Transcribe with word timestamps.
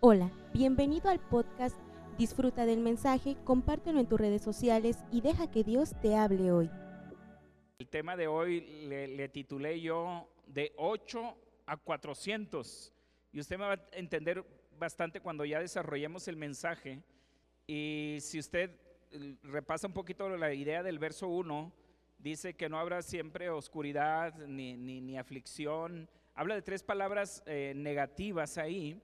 Hola, 0.00 0.30
bienvenido 0.52 1.08
al 1.08 1.20
podcast 1.20 1.74
Disfruta 2.18 2.66
del 2.66 2.80
mensaje, 2.80 3.34
compártelo 3.44 3.98
en 3.98 4.06
tus 4.06 4.20
redes 4.20 4.42
sociales 4.42 4.98
y 5.10 5.22
deja 5.22 5.50
que 5.50 5.64
Dios 5.64 5.98
te 6.02 6.14
hable 6.14 6.52
hoy. 6.52 6.70
El 7.78 7.88
tema 7.88 8.14
de 8.14 8.26
hoy 8.26 8.60
le, 8.60 9.28
titulé 9.30 9.80
yo 9.80 10.28
de 10.48 10.74
8 10.76 11.34
a 11.64 11.78
400 11.78 12.92
y 13.32 13.40
usted 13.40 13.56
me 13.56 13.64
va 13.64 13.72
a 13.72 13.88
entender 13.92 14.44
bastante 14.78 15.22
cuando 15.22 15.46
ya 15.46 15.60
desarrollemos 15.60 16.28
el 16.28 16.36
mensaje 16.36 17.02
y 17.66 18.18
si 18.20 18.38
usted 18.38 18.78
eh, 19.12 19.36
repasa 19.44 19.86
un 19.86 19.94
poquito 19.94 20.28
la 20.28 20.52
idea 20.52 20.82
del 20.82 20.98
verso 20.98 21.26
1, 21.28 21.72
dice 22.18 22.54
que 22.54 22.68
no 22.68 22.78
habrá 22.78 23.00
siempre 23.00 23.48
oscuridad 23.48 24.34
ni, 24.46 24.76
ni, 24.76 25.16
aflicción. 25.16 26.06
Habla 26.34 26.54
de 26.54 26.62
tres 26.62 26.82
palabras 26.82 27.42
eh, 27.46 27.72
negativas 27.74 28.58
ahí. 28.58 29.00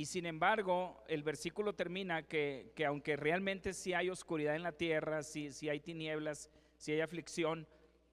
Y 0.00 0.06
sin 0.06 0.24
embargo, 0.24 1.04
el 1.08 1.22
versículo 1.22 1.74
termina 1.74 2.22
que, 2.22 2.72
que 2.74 2.86
aunque 2.86 3.16
realmente 3.16 3.74
sí 3.74 3.92
hay 3.92 4.08
oscuridad 4.08 4.56
en 4.56 4.62
la 4.62 4.72
tierra, 4.72 5.22
sí, 5.22 5.52
sí 5.52 5.68
hay 5.68 5.78
tinieblas, 5.78 6.48
sí 6.78 6.92
hay 6.92 7.02
aflicción, 7.02 7.68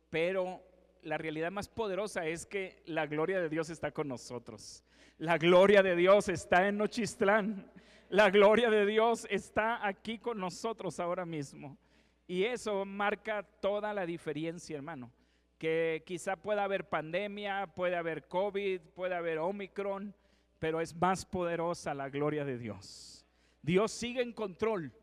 pero 0.09 0.61
la 1.01 1.17
realidad 1.17 1.49
más 1.49 1.69
poderosa 1.69 2.25
es 2.25 2.45
que 2.45 2.83
la 2.87 3.05
gloria 3.05 3.39
de 3.39 3.47
Dios 3.47 3.69
está 3.69 3.91
con 3.91 4.09
nosotros. 4.09 4.83
La 5.17 5.37
gloria 5.37 5.81
de 5.81 5.95
Dios 5.95 6.27
está 6.27 6.67
en 6.67 6.77
Nochistlán. 6.77 7.71
La 8.09 8.29
gloria 8.31 8.69
de 8.69 8.85
Dios 8.85 9.25
está 9.29 9.87
aquí 9.87 10.19
con 10.19 10.39
nosotros 10.39 10.99
ahora 10.99 11.25
mismo. 11.25 11.77
Y 12.27 12.43
eso 12.43 12.83
marca 12.83 13.43
toda 13.61 13.93
la 13.93 14.05
diferencia, 14.05 14.75
hermano. 14.75 15.09
Que 15.57 16.03
quizá 16.05 16.35
pueda 16.35 16.65
haber 16.65 16.89
pandemia, 16.89 17.65
puede 17.67 17.95
haber 17.95 18.27
COVID, 18.27 18.81
puede 18.93 19.15
haber 19.15 19.37
Omicron, 19.37 20.13
pero 20.59 20.81
es 20.81 20.95
más 20.95 21.25
poderosa 21.25 21.93
la 21.93 22.09
gloria 22.09 22.45
de 22.45 22.57
Dios. 22.57 23.25
Dios 23.61 23.91
sigue 23.91 24.21
en 24.21 24.33
control. 24.33 24.93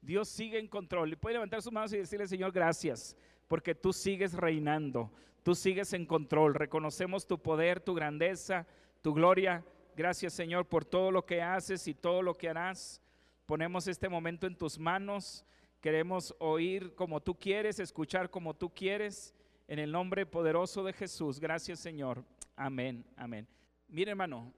Dios 0.00 0.28
sigue 0.28 0.58
en 0.58 0.68
control. 0.68 1.12
Y 1.12 1.16
puede 1.16 1.34
levantar 1.34 1.62
sus 1.62 1.72
manos 1.72 1.92
y 1.92 1.98
decirle, 1.98 2.26
Señor, 2.26 2.52
gracias, 2.52 3.16
porque 3.48 3.74
tú 3.74 3.92
sigues 3.92 4.34
reinando, 4.34 5.10
tú 5.42 5.54
sigues 5.54 5.92
en 5.92 6.06
control. 6.06 6.54
Reconocemos 6.54 7.26
tu 7.26 7.38
poder, 7.40 7.80
tu 7.80 7.94
grandeza, 7.94 8.66
tu 9.02 9.14
gloria. 9.14 9.64
Gracias, 9.96 10.32
Señor, 10.32 10.66
por 10.66 10.84
todo 10.84 11.10
lo 11.10 11.24
que 11.24 11.40
haces 11.40 11.86
y 11.88 11.94
todo 11.94 12.22
lo 12.22 12.34
que 12.34 12.48
harás. 12.48 13.00
Ponemos 13.46 13.86
este 13.88 14.08
momento 14.08 14.46
en 14.46 14.56
tus 14.56 14.78
manos. 14.78 15.44
Queremos 15.80 16.34
oír 16.38 16.94
como 16.94 17.20
tú 17.20 17.34
quieres, 17.34 17.78
escuchar 17.78 18.30
como 18.30 18.54
tú 18.54 18.72
quieres. 18.72 19.34
En 19.66 19.78
el 19.78 19.92
nombre 19.92 20.26
poderoso 20.26 20.84
de 20.84 20.92
Jesús. 20.92 21.40
Gracias, 21.40 21.80
Señor. 21.80 22.24
Amén, 22.56 23.04
amén. 23.16 23.46
Mire, 23.88 24.10
hermano, 24.10 24.52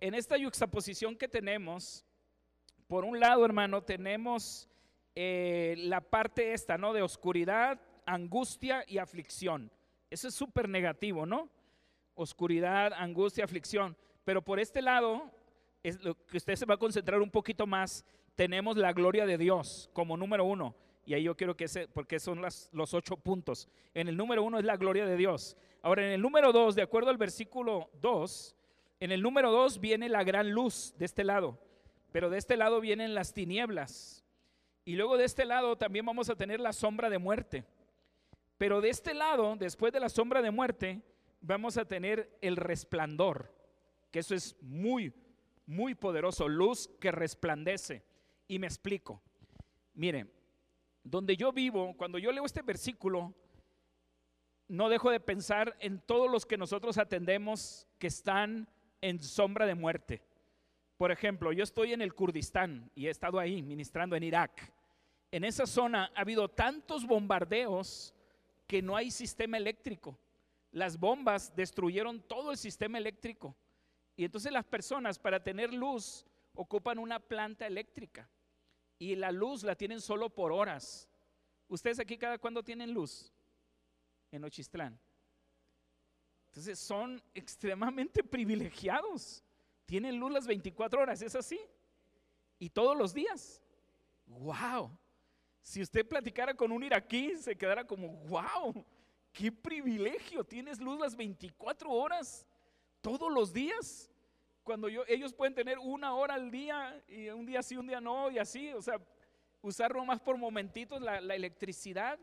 en 0.00 0.14
esta 0.14 0.36
yuxtaposición 0.36 1.16
que 1.16 1.28
tenemos, 1.28 2.04
por 2.86 3.04
un 3.04 3.20
lado, 3.20 3.44
hermano, 3.44 3.82
tenemos 3.82 4.68
eh, 5.14 5.74
la 5.78 6.00
parte 6.00 6.52
esta, 6.52 6.78
¿no? 6.78 6.92
De 6.92 7.02
oscuridad, 7.02 7.80
angustia 8.06 8.84
y 8.86 8.98
aflicción. 8.98 9.70
Eso 10.10 10.28
es 10.28 10.34
súper 10.34 10.68
negativo, 10.68 11.26
¿no? 11.26 11.48
Oscuridad, 12.14 12.92
angustia, 12.92 13.44
aflicción. 13.44 13.96
Pero 14.24 14.42
por 14.42 14.60
este 14.60 14.80
lado, 14.80 15.30
es 15.82 16.02
lo 16.02 16.14
que 16.26 16.36
usted 16.36 16.56
se 16.56 16.66
va 16.66 16.74
a 16.74 16.78
concentrar 16.78 17.20
un 17.20 17.30
poquito 17.30 17.66
más, 17.66 18.04
tenemos 18.34 18.76
la 18.76 18.92
gloria 18.92 19.26
de 19.26 19.36
Dios 19.36 19.90
como 19.92 20.16
número 20.16 20.44
uno. 20.44 20.74
Y 21.04 21.14
ahí 21.14 21.22
yo 21.24 21.36
quiero 21.36 21.56
que 21.56 21.64
ese, 21.64 21.88
porque 21.88 22.20
son 22.20 22.40
los 22.40 22.94
ocho 22.94 23.16
puntos. 23.16 23.68
En 23.94 24.08
el 24.08 24.16
número 24.16 24.42
uno 24.42 24.58
es 24.58 24.64
la 24.64 24.76
gloria 24.76 25.06
de 25.06 25.16
Dios. 25.16 25.56
Ahora, 25.82 26.06
en 26.06 26.12
el 26.12 26.20
número 26.20 26.52
dos, 26.52 26.74
de 26.74 26.82
acuerdo 26.82 27.10
al 27.10 27.16
versículo 27.16 27.90
dos, 28.00 28.54
en 29.00 29.12
el 29.12 29.22
número 29.22 29.50
dos 29.50 29.80
viene 29.80 30.08
la 30.08 30.24
gran 30.24 30.50
luz 30.50 30.94
de 30.98 31.04
este 31.04 31.24
lado, 31.24 31.58
pero 32.12 32.30
de 32.30 32.38
este 32.38 32.56
lado 32.56 32.80
vienen 32.80 33.14
las 33.14 33.32
tinieblas. 33.32 34.24
Y 34.84 34.96
luego 34.96 35.16
de 35.16 35.24
este 35.24 35.44
lado 35.44 35.76
también 35.76 36.06
vamos 36.06 36.30
a 36.30 36.36
tener 36.36 36.60
la 36.60 36.72
sombra 36.72 37.10
de 37.10 37.18
muerte. 37.18 37.64
Pero 38.56 38.80
de 38.80 38.88
este 38.88 39.14
lado, 39.14 39.54
después 39.56 39.92
de 39.92 40.00
la 40.00 40.08
sombra 40.08 40.42
de 40.42 40.50
muerte, 40.50 41.02
vamos 41.40 41.76
a 41.76 41.84
tener 41.84 42.36
el 42.40 42.56
resplandor, 42.56 43.54
que 44.10 44.18
eso 44.18 44.34
es 44.34 44.56
muy, 44.62 45.12
muy 45.66 45.94
poderoso, 45.94 46.48
luz 46.48 46.90
que 47.00 47.12
resplandece. 47.12 48.02
Y 48.48 48.58
me 48.58 48.66
explico. 48.66 49.22
Miren, 49.94 50.32
donde 51.04 51.36
yo 51.36 51.52
vivo, 51.52 51.94
cuando 51.96 52.18
yo 52.18 52.32
leo 52.32 52.44
este 52.44 52.62
versículo, 52.62 53.34
no 54.66 54.88
dejo 54.88 55.10
de 55.10 55.20
pensar 55.20 55.76
en 55.80 56.00
todos 56.00 56.30
los 56.30 56.46
que 56.46 56.58
nosotros 56.58 56.98
atendemos 56.98 57.86
que 57.98 58.06
están 58.06 58.68
en 59.00 59.20
sombra 59.20 59.66
de 59.66 59.74
muerte. 59.74 60.22
Por 60.96 61.12
ejemplo, 61.12 61.52
yo 61.52 61.62
estoy 61.62 61.92
en 61.92 62.02
el 62.02 62.14
Kurdistán 62.14 62.90
y 62.94 63.06
he 63.06 63.10
estado 63.10 63.38
ahí 63.38 63.62
ministrando 63.62 64.16
en 64.16 64.24
Irak. 64.24 64.72
En 65.30 65.44
esa 65.44 65.66
zona 65.66 66.10
ha 66.14 66.20
habido 66.20 66.48
tantos 66.48 67.06
bombardeos 67.06 68.14
que 68.66 68.82
no 68.82 68.96
hay 68.96 69.10
sistema 69.10 69.56
eléctrico. 69.56 70.18
Las 70.72 70.98
bombas 70.98 71.54
destruyeron 71.54 72.20
todo 72.20 72.50
el 72.50 72.58
sistema 72.58 72.98
eléctrico. 72.98 73.54
Y 74.16 74.24
entonces 74.24 74.50
las 74.50 74.64
personas 74.64 75.18
para 75.18 75.42
tener 75.42 75.72
luz 75.72 76.26
ocupan 76.54 76.98
una 76.98 77.20
planta 77.20 77.66
eléctrica. 77.66 78.28
Y 78.98 79.14
la 79.14 79.30
luz 79.30 79.62
la 79.62 79.76
tienen 79.76 80.00
solo 80.00 80.28
por 80.28 80.50
horas. 80.50 81.08
¿Ustedes 81.68 82.00
aquí 82.00 82.18
cada 82.18 82.38
cuándo 82.38 82.64
tienen 82.64 82.92
luz? 82.92 83.32
En 84.32 84.44
Ochistlán. 84.44 84.98
Entonces 86.48 86.78
son 86.78 87.22
extremadamente 87.34 88.24
privilegiados. 88.24 89.44
Tienen 89.86 90.18
luz 90.18 90.32
las 90.32 90.46
24 90.46 91.00
horas, 91.00 91.22
¿es 91.22 91.34
así? 91.34 91.60
Y 92.58 92.70
todos 92.70 92.96
los 92.96 93.14
días. 93.14 93.62
¡Wow! 94.26 94.90
Si 95.62 95.82
usted 95.82 96.06
platicara 96.06 96.54
con 96.54 96.72
un 96.72 96.82
iraquí, 96.82 97.36
se 97.36 97.56
quedara 97.56 97.86
como, 97.86 98.08
¡wow! 98.26 98.84
¡Qué 99.32 99.52
privilegio! 99.52 100.42
Tienes 100.44 100.80
luz 100.80 100.98
las 100.98 101.14
24 101.14 101.90
horas, 101.90 102.46
todos 103.00 103.32
los 103.32 103.52
días. 103.52 104.10
Cuando 104.64 104.88
yo, 104.88 105.04
ellos 105.06 105.32
pueden 105.32 105.54
tener 105.54 105.78
una 105.78 106.14
hora 106.14 106.34
al 106.34 106.50
día 106.50 107.02
y 107.06 107.28
un 107.28 107.46
día 107.46 107.62
sí, 107.62 107.76
un 107.76 107.86
día 107.86 108.00
no, 108.00 108.30
y 108.30 108.38
así, 108.38 108.72
o 108.72 108.82
sea, 108.82 109.00
usar 109.62 109.94
más 110.04 110.20
por 110.20 110.36
momentitos 110.36 111.00
la 111.00 111.34
electricidad. 111.34 112.18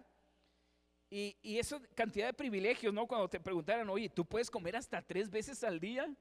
Y, 1.10 1.38
y 1.42 1.60
esa 1.60 1.80
cantidad 1.94 2.28
de 2.28 2.34
privilegios, 2.34 2.94
¿no? 2.94 3.08
Cuando 3.08 3.30
te 3.30 3.40
preguntaran, 3.40 3.88
oye, 3.90 4.10
¿tú 4.10 4.26
puedes 4.26 4.50
comer 4.50 4.76
hasta 4.76 5.02
tres 5.02 5.30
veces 5.30 5.64
al 5.64 5.80
día? 5.80 6.14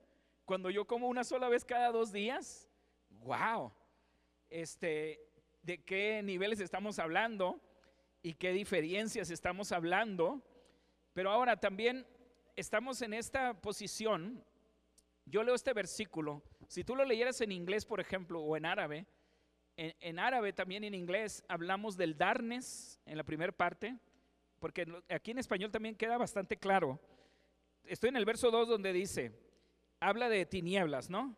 Cuando 0.45 0.71
yo 0.71 0.87
como 0.87 1.09
una 1.09 1.25
sola 1.25 1.49
vez 1.49 1.65
cada 1.65 1.91
dos 1.91 2.12
días. 2.12 2.69
¡Wow! 3.09 3.72
Este, 4.50 5.21
¿De 5.62 5.83
qué 5.83 6.22
niveles 6.22 6.61
estamos 6.61 6.99
hablando? 6.99 7.61
¿Y 8.22 8.34
qué 8.34 8.53
diferencias 8.53 9.31
estamos 9.31 9.72
hablando? 9.72 10.43
Pero 11.15 11.31
ahora 11.31 11.59
también 11.59 12.06
estamos 12.55 13.01
en 13.01 13.15
esta 13.15 13.55
posición. 13.55 14.45
Yo 15.25 15.43
leo 15.43 15.55
este 15.55 15.72
versículo. 15.72 16.43
Si 16.69 16.84
tú 16.84 16.95
lo 16.95 17.05
leyeras 17.05 17.41
en 17.41 17.53
inglés, 17.53 17.87
por 17.87 18.01
ejemplo, 18.01 18.43
o 18.43 18.56
en 18.56 18.66
árabe, 18.66 19.06
en, 19.77 19.95
en 20.01 20.19
árabe 20.19 20.53
también 20.53 20.84
en 20.84 20.95
inglés 20.95 21.43
hablamos 21.49 21.97
del 21.97 22.16
darnes 22.16 23.01
en 23.06 23.16
la 23.16 23.25
primera 23.25 23.53
parte 23.53 23.99
porque 24.64 24.86
aquí 25.10 25.32
en 25.32 25.38
español 25.38 25.70
también 25.70 25.94
queda 25.94 26.16
bastante 26.16 26.56
claro. 26.56 26.98
Estoy 27.84 28.08
en 28.08 28.16
el 28.16 28.25
verso 28.25 28.50
2 28.50 28.66
donde 28.66 28.94
dice, 28.94 29.30
habla 30.00 30.30
de 30.30 30.47
tinieblas, 30.47 31.10
¿no? 31.10 31.36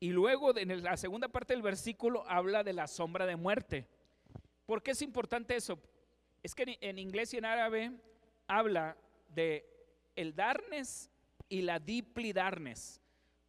Y 0.00 0.10
luego 0.10 0.58
en 0.58 0.82
la 0.82 0.96
segunda 0.96 1.28
parte 1.28 1.52
del 1.52 1.62
versículo 1.62 2.28
habla 2.28 2.64
de 2.64 2.72
la 2.72 2.88
sombra 2.88 3.26
de 3.26 3.36
muerte. 3.36 3.86
¿Por 4.66 4.82
qué 4.82 4.90
es 4.90 5.02
importante 5.02 5.54
eso? 5.54 5.78
Es 6.42 6.56
que 6.56 6.78
en 6.80 6.98
inglés 6.98 7.32
y 7.32 7.36
en 7.36 7.44
árabe 7.44 7.92
habla 8.48 8.96
de 9.28 9.64
el 10.16 10.34
darnes 10.34 11.12
y 11.48 11.62
la 11.62 11.78
diplidarnes. 11.78 13.00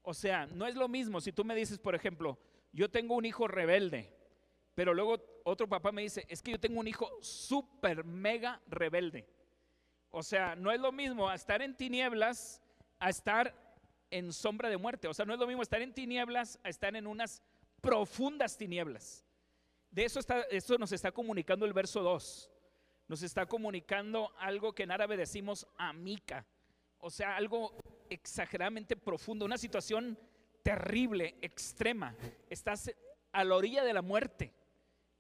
O 0.04 0.14
sea, 0.14 0.46
no 0.46 0.68
es 0.68 0.76
lo 0.76 0.88
mismo 0.88 1.20
si 1.20 1.32
tú 1.32 1.44
me 1.44 1.56
dices, 1.56 1.80
por 1.80 1.96
ejemplo, 1.96 2.38
yo 2.72 2.92
tengo 2.92 3.16
un 3.16 3.26
hijo 3.26 3.48
rebelde, 3.48 4.14
pero 4.76 4.94
luego 4.94 5.18
otro 5.44 5.68
papá 5.68 5.92
me 5.92 6.02
dice, 6.02 6.26
es 6.30 6.42
que 6.42 6.52
yo 6.52 6.60
tengo 6.60 6.80
un 6.80 6.88
hijo 6.88 7.10
súper 7.22 8.04
mega 8.04 8.62
rebelde. 8.68 9.28
O 10.12 10.24
sea, 10.24 10.56
no 10.56 10.72
es 10.72 10.80
lo 10.80 10.92
mismo 10.92 11.32
estar 11.32 11.62
en 11.62 11.76
tinieblas 11.76 12.62
a 13.00 13.10
estar 13.10 13.54
en 14.12 14.32
sombra 14.32 14.70
de 14.70 14.78
muerte. 14.78 15.08
O 15.08 15.14
sea, 15.14 15.26
no 15.26 15.34
es 15.34 15.40
lo 15.40 15.48
mismo 15.48 15.64
estar 15.64 15.82
en 15.82 15.94
tinieblas 15.94 16.60
a 16.64 16.70
estar 16.70 16.96
en 16.96 17.08
unas 17.08 17.42
profundas 17.82 18.58
tinieblas. 18.58 19.26
De 19.90 20.06
eso, 20.06 20.20
está, 20.20 20.42
eso 20.44 20.78
nos 20.78 20.92
está 20.92 21.12
comunicando 21.12 21.66
el 21.66 21.74
verso 21.74 22.02
2. 22.02 22.50
Nos 23.08 23.24
está 23.24 23.46
comunicando 23.46 24.32
algo 24.38 24.74
que 24.74 24.84
en 24.84 24.92
árabe 24.92 25.18
decimos 25.18 25.68
amica. 25.78 26.46
O 27.00 27.10
sea, 27.10 27.36
algo 27.36 27.76
exageradamente 28.10 28.96
profundo, 28.96 29.46
una 29.46 29.58
situación 29.58 30.18
terrible, 30.62 31.36
extrema. 31.42 32.16
Estás 32.50 32.92
a 33.32 33.44
la 33.44 33.56
orilla 33.56 33.84
de 33.84 33.94
la 33.94 34.02
muerte 34.02 34.54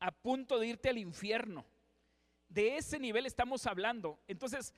a 0.03 0.11
punto 0.11 0.59
de 0.59 0.67
irte 0.67 0.89
al 0.89 0.97
infierno. 0.97 1.65
De 2.49 2.75
ese 2.75 2.99
nivel 2.99 3.25
estamos 3.25 3.65
hablando. 3.65 4.19
Entonces, 4.27 4.73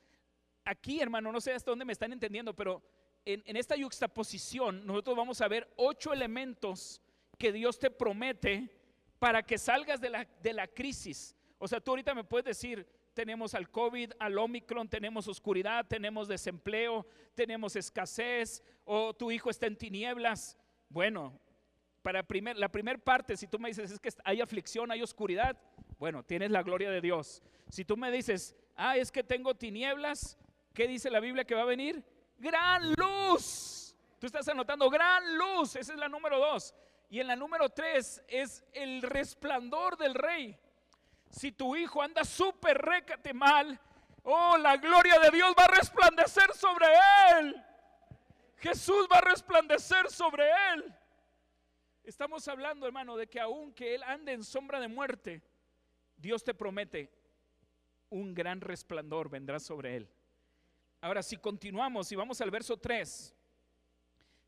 aquí, 0.64 1.02
hermano, 1.02 1.32
no 1.32 1.42
sé 1.42 1.52
hasta 1.52 1.72
dónde 1.72 1.84
me 1.84 1.94
están 1.94 2.14
entendiendo, 2.14 2.56
pero 2.56 2.84
en, 3.26 3.58
esta 3.58 3.76
yuxtaposición, 3.76 4.86
nosotros 4.86 5.18
vamos 5.18 5.42
a 5.42 5.48
ver 5.48 5.68
ocho 5.78 6.14
elementos 6.14 7.02
que 7.40 7.52
Dios 7.52 7.80
te 7.80 7.90
promete 7.90 8.70
para 9.18 9.42
que 9.42 9.58
salgas 9.58 10.00
de 10.00 10.12
la, 10.12 10.28
de 10.44 10.54
la 10.54 10.68
crisis. 10.68 11.36
O 11.58 11.68
sea, 11.68 11.82
tú 11.82 11.92
ahorita 11.92 12.14
me 12.14 12.24
puedes 12.24 12.46
decir, 12.46 12.88
tenemos 13.16 13.56
al 13.56 13.72
COVID, 13.72 14.12
al 14.20 14.38
Omicron, 14.38 14.88
tenemos 14.88 15.28
oscuridad, 15.28 15.88
tenemos 15.88 16.28
desempleo, 16.28 17.04
tenemos 17.34 17.76
escasez, 17.76 18.62
o 18.84 19.12
tu 19.16 19.32
hijo 19.32 19.50
está 19.50 19.66
en 19.66 19.76
tinieblas. 19.76 20.56
Bueno, 20.88 21.42
para 22.06 22.22
primer, 22.22 22.56
la 22.56 22.70
primera 22.70 23.00
parte, 23.00 23.36
si 23.36 23.48
tú 23.48 23.58
me 23.58 23.68
dices 23.68 23.90
es 23.90 24.00
que 24.00 24.10
hay 24.24 24.40
aflicción, 24.40 24.92
hay 24.92 25.02
oscuridad, 25.02 25.58
bueno, 25.98 26.22
tienes 26.22 26.52
la 26.52 26.62
gloria 26.62 26.92
de 26.92 27.02
Dios. 27.02 27.42
Si 27.68 27.84
tú 27.84 27.98
me 27.98 28.12
dices, 28.12 28.56
ah, 28.76 28.96
es 28.96 29.12
que 29.12 29.24
tengo 29.24 29.56
tinieblas, 29.56 30.38
¿qué 30.76 30.88
dice 30.88 31.10
la 31.10 31.20
Biblia 31.20 31.46
que 31.46 31.56
va 31.56 31.64
a 31.64 31.66
venir? 31.66 32.04
Gran 32.38 32.94
luz. 32.94 33.96
Tú 34.20 34.28
estás 34.28 34.48
anotando 34.48 34.88
gran 34.88 35.36
luz, 35.36 35.78
esa 35.78 35.94
es 35.94 35.98
la 35.98 36.08
número 36.08 36.38
dos. 36.38 36.76
Y 37.10 37.22
en 37.22 37.26
la 37.26 37.36
número 37.36 37.70
tres 37.70 38.22
es 38.28 38.64
el 38.72 39.02
resplandor 39.02 39.98
del 39.98 40.14
rey. 40.14 40.56
Si 41.32 41.54
tu 41.54 41.76
hijo 41.76 42.04
anda 42.04 42.24
súper 42.24 42.78
récate 42.78 43.34
mal, 43.34 43.80
oh, 44.22 44.60
la 44.60 44.78
gloria 44.78 45.18
de 45.18 45.32
Dios 45.32 45.56
va 45.58 45.64
a 45.64 45.76
resplandecer 45.76 46.54
sobre 46.54 46.86
él. 47.40 47.64
Jesús 48.58 49.08
va 49.12 49.18
a 49.18 49.22
resplandecer 49.22 50.08
sobre 50.12 50.46
él. 50.76 50.96
Estamos 52.06 52.48
hablando, 52.48 52.86
hermano, 52.86 53.18
de 53.18 53.28
que 53.28 53.40
aunque 53.40 53.96
él 53.96 54.04
ande 54.04 54.34
en 54.34 54.44
sombra 54.44 54.80
de 54.80 54.88
muerte, 54.88 55.42
Dios 56.18 56.44
te 56.44 56.54
promete 56.54 57.12
un 58.10 58.34
gran 58.34 58.62
resplandor 58.62 59.30
vendrá 59.30 59.60
sobre 59.60 59.98
él. 59.98 60.10
Ahora, 61.02 61.24
si 61.24 61.38
continuamos 61.38 62.12
y 62.12 62.16
vamos 62.16 62.40
al 62.42 62.52
verso 62.52 62.78
3, 62.78 63.36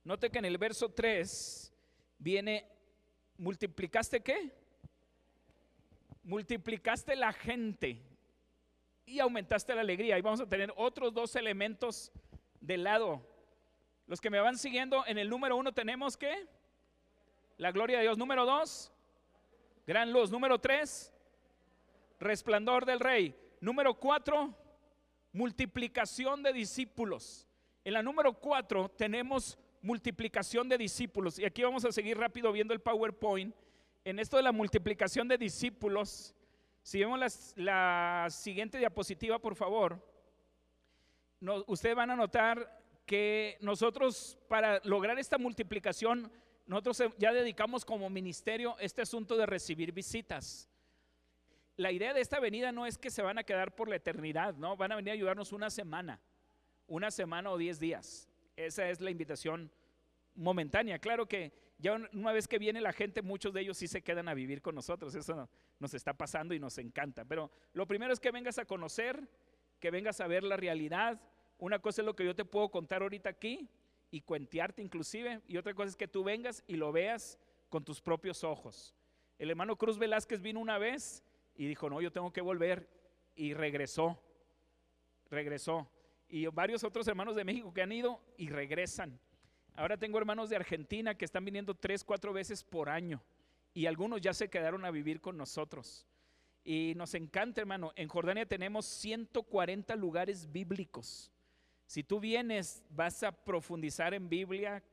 note 0.04 0.30
que 0.30 0.38
en 0.38 0.46
el 0.46 0.58
verso 0.58 0.90
3 0.90 1.74
viene, 2.20 2.66
¿multiplicaste 3.38 4.22
qué? 4.22 4.52
Multiplicaste 6.24 7.16
la 7.16 7.34
gente 7.34 8.02
y 9.06 9.20
aumentaste 9.20 9.74
la 9.74 9.82
alegría. 9.82 10.18
Y 10.18 10.22
vamos 10.22 10.42
a 10.42 10.48
tener 10.48 10.72
otros 10.76 11.14
dos 11.14 11.36
elementos 11.36 12.12
del 12.62 12.84
lado. 12.84 13.26
Los 14.06 14.22
que 14.22 14.30
me 14.30 14.40
van 14.40 14.58
siguiendo, 14.58 15.06
en 15.08 15.18
el 15.18 15.30
número 15.30 15.58
uno 15.58 15.74
tenemos 15.74 16.16
que 16.16 16.48
la 17.58 17.72
gloria 17.72 17.98
de 17.98 18.04
Dios. 18.04 18.18
Número 18.18 18.46
dos, 18.46 18.92
gran 19.86 20.12
luz. 20.12 20.32
Número 20.32 20.60
tres, 20.60 21.12
resplandor 22.20 22.86
del 22.86 23.00
rey. 23.00 23.36
Número 23.60 23.94
cuatro, 23.96 24.54
multiplicación 25.32 26.44
de 26.44 26.54
discípulos. 26.54 27.48
En 27.84 27.94
la 27.94 28.04
número 28.04 28.34
cuatro 28.34 28.90
tenemos 28.90 29.58
multiplicación 29.82 30.68
de 30.68 30.78
discípulos. 30.78 31.40
Y 31.40 31.46
aquí 31.46 31.64
vamos 31.64 31.86
a 31.86 31.92
seguir 31.92 32.18
rápido 32.18 32.52
viendo 32.52 32.74
el 32.74 32.82
PowerPoint. 32.82 33.56
En 34.04 34.20
esto 34.20 34.38
de 34.38 34.44
la 34.44 34.52
multiplicación 34.52 35.28
de 35.28 35.38
discípulos, 35.38 36.34
si 36.82 37.00
vemos 37.00 37.54
la, 37.56 38.28
siguiente 38.30 38.78
diapositiva, 38.78 39.40
por 39.40 39.56
favor, 39.56 40.02
ustedes 41.68 41.96
van 41.96 42.12
a 42.12 42.16
notar 42.16 42.82
que 43.06 43.58
nosotros 43.62 44.38
para 44.48 44.80
lograr 44.84 45.20
esta 45.20 45.38
multiplicación, 45.38 46.32
nosotros 46.68 47.02
ya 47.18 47.32
dedicamos 47.32 47.86
como 47.86 48.10
ministerio 48.10 48.76
este 48.80 49.02
asunto 49.02 49.38
de 49.38 49.46
recibir 49.46 49.94
visitas. 49.94 50.70
La 51.78 51.92
idea 51.92 52.14
de 52.14 52.20
esta 52.20 52.42
venida 52.42 52.74
no 52.74 52.86
es 52.86 52.98
que 52.98 53.10
se 53.10 53.22
van 53.22 53.38
a 53.38 53.44
quedar 53.44 53.74
por 53.74 53.88
la 53.88 53.96
eternidad, 53.96 54.56
¿no? 54.56 54.76
Van 54.76 54.92
a 54.92 54.98
venir 54.98 55.12
a 55.12 55.14
ayudarnos 55.14 55.54
una 55.54 55.70
semana, 55.70 56.20
una 56.86 57.10
semana 57.10 57.52
o 57.52 57.58
diez 57.58 57.80
días. 57.80 58.28
Esa 58.58 58.90
es 58.90 59.00
la 59.00 59.12
invitación 59.12 59.72
momentánea. 60.36 61.00
Claro 61.00 61.26
que 61.26 61.54
ya 61.78 61.94
una 62.12 62.34
vez 62.34 62.48
que 62.48 62.58
viene 62.58 62.82
la 62.82 62.92
gente, 62.92 63.22
muchos 63.22 63.54
de 63.54 63.62
ellos 63.62 63.78
sí 63.78 63.88
se 63.88 64.02
quedan 64.02 64.28
a 64.28 64.34
vivir 64.34 64.62
con 64.62 64.76
nosotros. 64.76 65.16
Eso 65.16 65.50
nos 65.80 65.94
está 65.94 66.14
pasando 66.16 66.54
y 66.54 66.60
nos 66.60 66.78
encanta. 66.80 67.24
Pero 67.24 67.50
lo 67.74 67.88
primero 67.88 68.12
es 68.12 68.20
que 68.20 68.32
vengas 68.32 68.58
a 68.58 68.66
conocer, 68.66 69.26
que 69.80 69.90
vengas 69.90 70.20
a 70.20 70.28
ver 70.28 70.44
la 70.44 70.58
realidad. 70.58 71.22
Una 71.60 71.80
cosa 71.80 72.02
es 72.02 72.06
lo 72.06 72.16
que 72.16 72.26
yo 72.26 72.36
te 72.36 72.44
puedo 72.44 72.70
contar 72.70 73.04
ahorita 73.04 73.30
aquí 73.30 73.70
y 74.12 74.22
cuentearte 74.22 74.82
inclusive. 74.82 75.42
Y 75.48 75.58
otra 75.58 75.74
cosa 75.74 75.90
es 75.90 75.96
que 75.96 76.08
tú 76.08 76.24
vengas 76.24 76.64
y 76.68 76.76
lo 76.76 76.92
veas 76.92 77.38
con 77.70 77.84
tus 77.84 78.02
propios 78.02 78.44
ojos. 78.44 78.96
El 79.38 79.50
hermano 79.50 79.76
Cruz 79.76 79.98
Velázquez 79.98 80.42
vino 80.42 80.60
una 80.60 80.78
vez 80.78 81.24
y 81.56 81.68
dijo, 81.68 81.90
no, 81.90 82.02
yo 82.02 82.12
tengo 82.12 82.32
que 82.32 82.42
volver. 82.42 82.90
Y 83.36 83.54
regresó, 83.54 84.20
regresó 85.30 85.90
y 86.30 86.46
varios 86.48 86.84
otros 86.84 87.08
hermanos 87.08 87.36
de 87.36 87.44
México 87.44 87.74
que 87.74 87.82
han 87.82 87.92
ido 87.92 88.22
y 88.38 88.50
regresan. 88.50 89.20
Ahora 89.76 89.98
tengo 89.98 90.18
hermanos 90.18 90.50
de 90.50 90.56
Argentina 90.56 91.16
que 91.16 91.26
están 91.26 91.46
viniendo 91.46 91.76
tres, 91.76 92.04
cuatro 92.04 92.34
veces 92.34 92.64
por 92.64 92.90
año 92.90 93.24
y 93.74 93.86
algunos 93.86 94.22
ya 94.22 94.34
se 94.34 94.50
quedaron 94.50 94.86
a 94.86 94.92
vivir 94.92 95.22
con 95.22 95.38
nosotros. 95.38 96.06
Y 96.64 96.94
nos 96.96 97.14
encanta, 97.14 97.62
hermano. 97.62 97.94
En 97.96 98.10
Jordania 98.10 98.46
tenemos 98.46 98.86
140 98.86 99.96
lugares 99.96 100.52
bíblicos. 100.52 101.32
Si 101.88 102.04
tú 102.04 102.20
vienes, 102.20 102.84
vas 102.90 103.24
a 103.24 103.32
profundizar 103.32 104.14
en 104.14 104.30
Biblia 104.30 104.84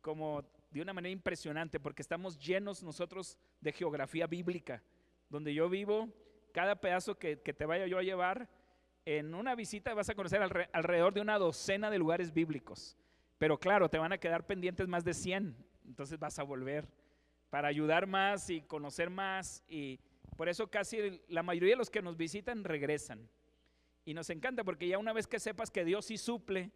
como 0.00 0.44
de 0.72 0.82
una 0.82 0.92
manera 0.92 1.12
impresionante, 1.12 1.78
porque 1.78 2.02
estamos 2.02 2.38
llenos 2.38 2.82
nosotros 2.82 3.38
de 3.60 3.72
geografía 3.72 4.26
bíblica. 4.26 4.82
Donde 5.28 5.54
yo 5.54 5.68
vivo, 5.68 6.08
cada 6.52 6.80
pedazo 6.80 7.16
que, 7.16 7.40
que 7.40 7.54
te 7.54 7.64
vaya 7.64 7.86
yo 7.86 7.96
a 7.96 8.02
llevar, 8.02 8.50
en 9.04 9.34
una 9.34 9.54
visita 9.54 9.94
vas 9.94 10.10
a 10.10 10.14
conocer 10.14 10.42
alrededor 10.72 11.14
de 11.14 11.20
una 11.20 11.38
docena 11.38 11.90
de 11.90 11.98
lugares 11.98 12.32
bíblicos. 12.32 12.96
Pero 13.38 13.58
claro, 13.58 13.88
te 13.88 13.98
van 13.98 14.12
a 14.12 14.18
quedar 14.18 14.46
pendientes 14.46 14.88
más 14.88 15.04
de 15.04 15.14
100. 15.14 15.56
Entonces 15.86 16.18
vas 16.18 16.38
a 16.38 16.42
volver 16.42 16.88
para 17.50 17.68
ayudar 17.68 18.06
más 18.06 18.50
y 18.50 18.62
conocer 18.62 19.10
más. 19.10 19.62
Y 19.68 20.00
por 20.36 20.48
eso 20.48 20.68
casi 20.68 21.20
la 21.28 21.42
mayoría 21.42 21.74
de 21.74 21.78
los 21.78 21.90
que 21.90 22.02
nos 22.02 22.16
visitan 22.16 22.64
regresan. 22.64 23.28
Y 24.04 24.14
nos 24.14 24.30
encanta 24.30 24.64
porque 24.64 24.88
ya 24.88 24.98
una 24.98 25.12
vez 25.12 25.26
que 25.26 25.38
sepas 25.38 25.70
que 25.70 25.84
Dios 25.84 26.06
sí 26.06 26.18
suple 26.18 26.70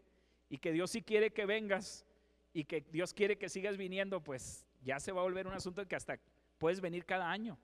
y 0.49 0.58
que 0.58 0.73
Dios 0.73 0.90
sí 0.90 1.02
quiere 1.02 1.32
que 1.32 1.46
vengas 1.46 2.06
y 2.52 2.64
que 2.64 2.81
Dios 2.81 3.12
quiere 3.12 3.37
que 3.37 3.49
sigas 3.49 3.76
viniendo, 3.76 4.23
pues 4.23 4.64
ya 4.82 5.00
se 5.00 5.12
va 5.12 5.20
a 5.20 5.25
volver 5.25 5.46
un 5.46 5.55
asunto 5.55 5.87
que 5.87 5.96
hasta 5.96 6.19
puedes 6.58 6.81
venir 6.81 7.05
cada 7.05 7.31
año, 7.31 7.58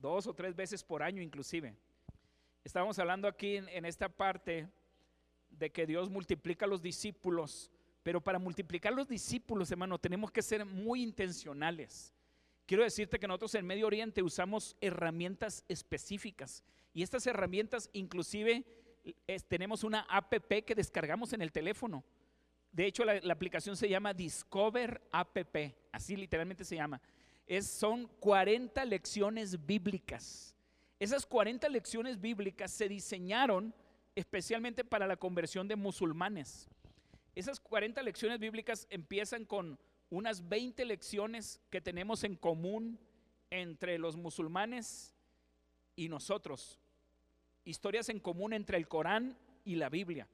dos 0.00 0.26
o 0.26 0.34
tres 0.34 0.54
veces 0.56 0.82
por 0.82 1.02
año 1.02 1.22
inclusive. 1.22 1.76
Estábamos 2.64 2.98
hablando 2.98 3.28
aquí 3.28 3.56
en, 3.56 3.84
esta 3.84 4.08
parte 4.08 4.68
de 5.50 5.70
que 5.70 5.86
Dios 5.86 6.10
multiplica 6.10 6.64
a 6.64 6.68
los 6.68 6.82
discípulos, 6.82 7.70
pero 8.02 8.20
para 8.20 8.38
multiplicar 8.38 8.92
los 8.92 9.08
discípulos, 9.08 9.70
hermano, 9.70 9.98
tenemos 9.98 10.30
que 10.30 10.42
ser 10.42 10.64
muy 10.64 11.02
intencionales. 11.02 12.14
Quiero 12.66 12.84
decirte 12.84 13.18
que 13.18 13.26
nosotros 13.26 13.54
en 13.56 13.66
Medio 13.66 13.86
Oriente 13.86 14.22
usamos 14.22 14.76
herramientas 14.80 15.64
específicas 15.68 16.62
y 16.92 17.02
estas 17.02 17.26
herramientas 17.26 17.90
inclusive 17.92 18.64
tenemos 19.48 19.84
una 19.84 20.00
app 20.02 20.32
que 20.66 20.74
descargamos 20.74 21.32
en 21.32 21.42
el 21.42 21.52
teléfono. 21.52 22.04
De 22.72 22.86
hecho, 22.86 23.04
la, 23.04 23.32
aplicación 23.32 23.76
se 23.76 23.88
llama 23.88 24.14
Discover 24.14 25.00
App, 25.10 25.36
así 25.90 26.16
literalmente 26.16 26.64
se 26.64 26.76
llama. 26.76 27.00
Es, 27.46 27.66
son 27.66 28.06
40 28.20 28.84
lecciones 28.84 29.66
bíblicas 29.66 30.54
esas 31.00 31.24
40 31.24 31.66
lecciones 31.70 32.20
bíblicas 32.20 32.70
se 32.70 32.86
diseñaron 32.86 33.74
especialmente 34.14 34.84
para 34.84 35.06
la 35.06 35.16
conversión 35.16 35.66
de 35.66 35.74
musulmanes. 35.74 36.68
Esas 37.34 37.58
40 37.58 38.02
lecciones 38.02 38.38
bíblicas 38.38 38.86
empiezan 38.90 39.46
con 39.46 39.78
unas 40.10 40.46
20 40.46 40.84
lecciones 40.84 41.58
que 41.70 41.80
tenemos 41.80 42.22
en 42.22 42.36
común 42.36 43.00
entre 43.48 43.98
los 43.98 44.14
musulmanes 44.14 45.14
y 45.96 46.10
nosotros. 46.10 46.78
Historias 47.64 48.08
en 48.08 48.20
común 48.20 48.52
entre 48.52 48.76
el 48.76 48.88
Corán 48.88 49.36
y 49.64 49.76
la 49.76 49.88
Biblia. 49.88 50.26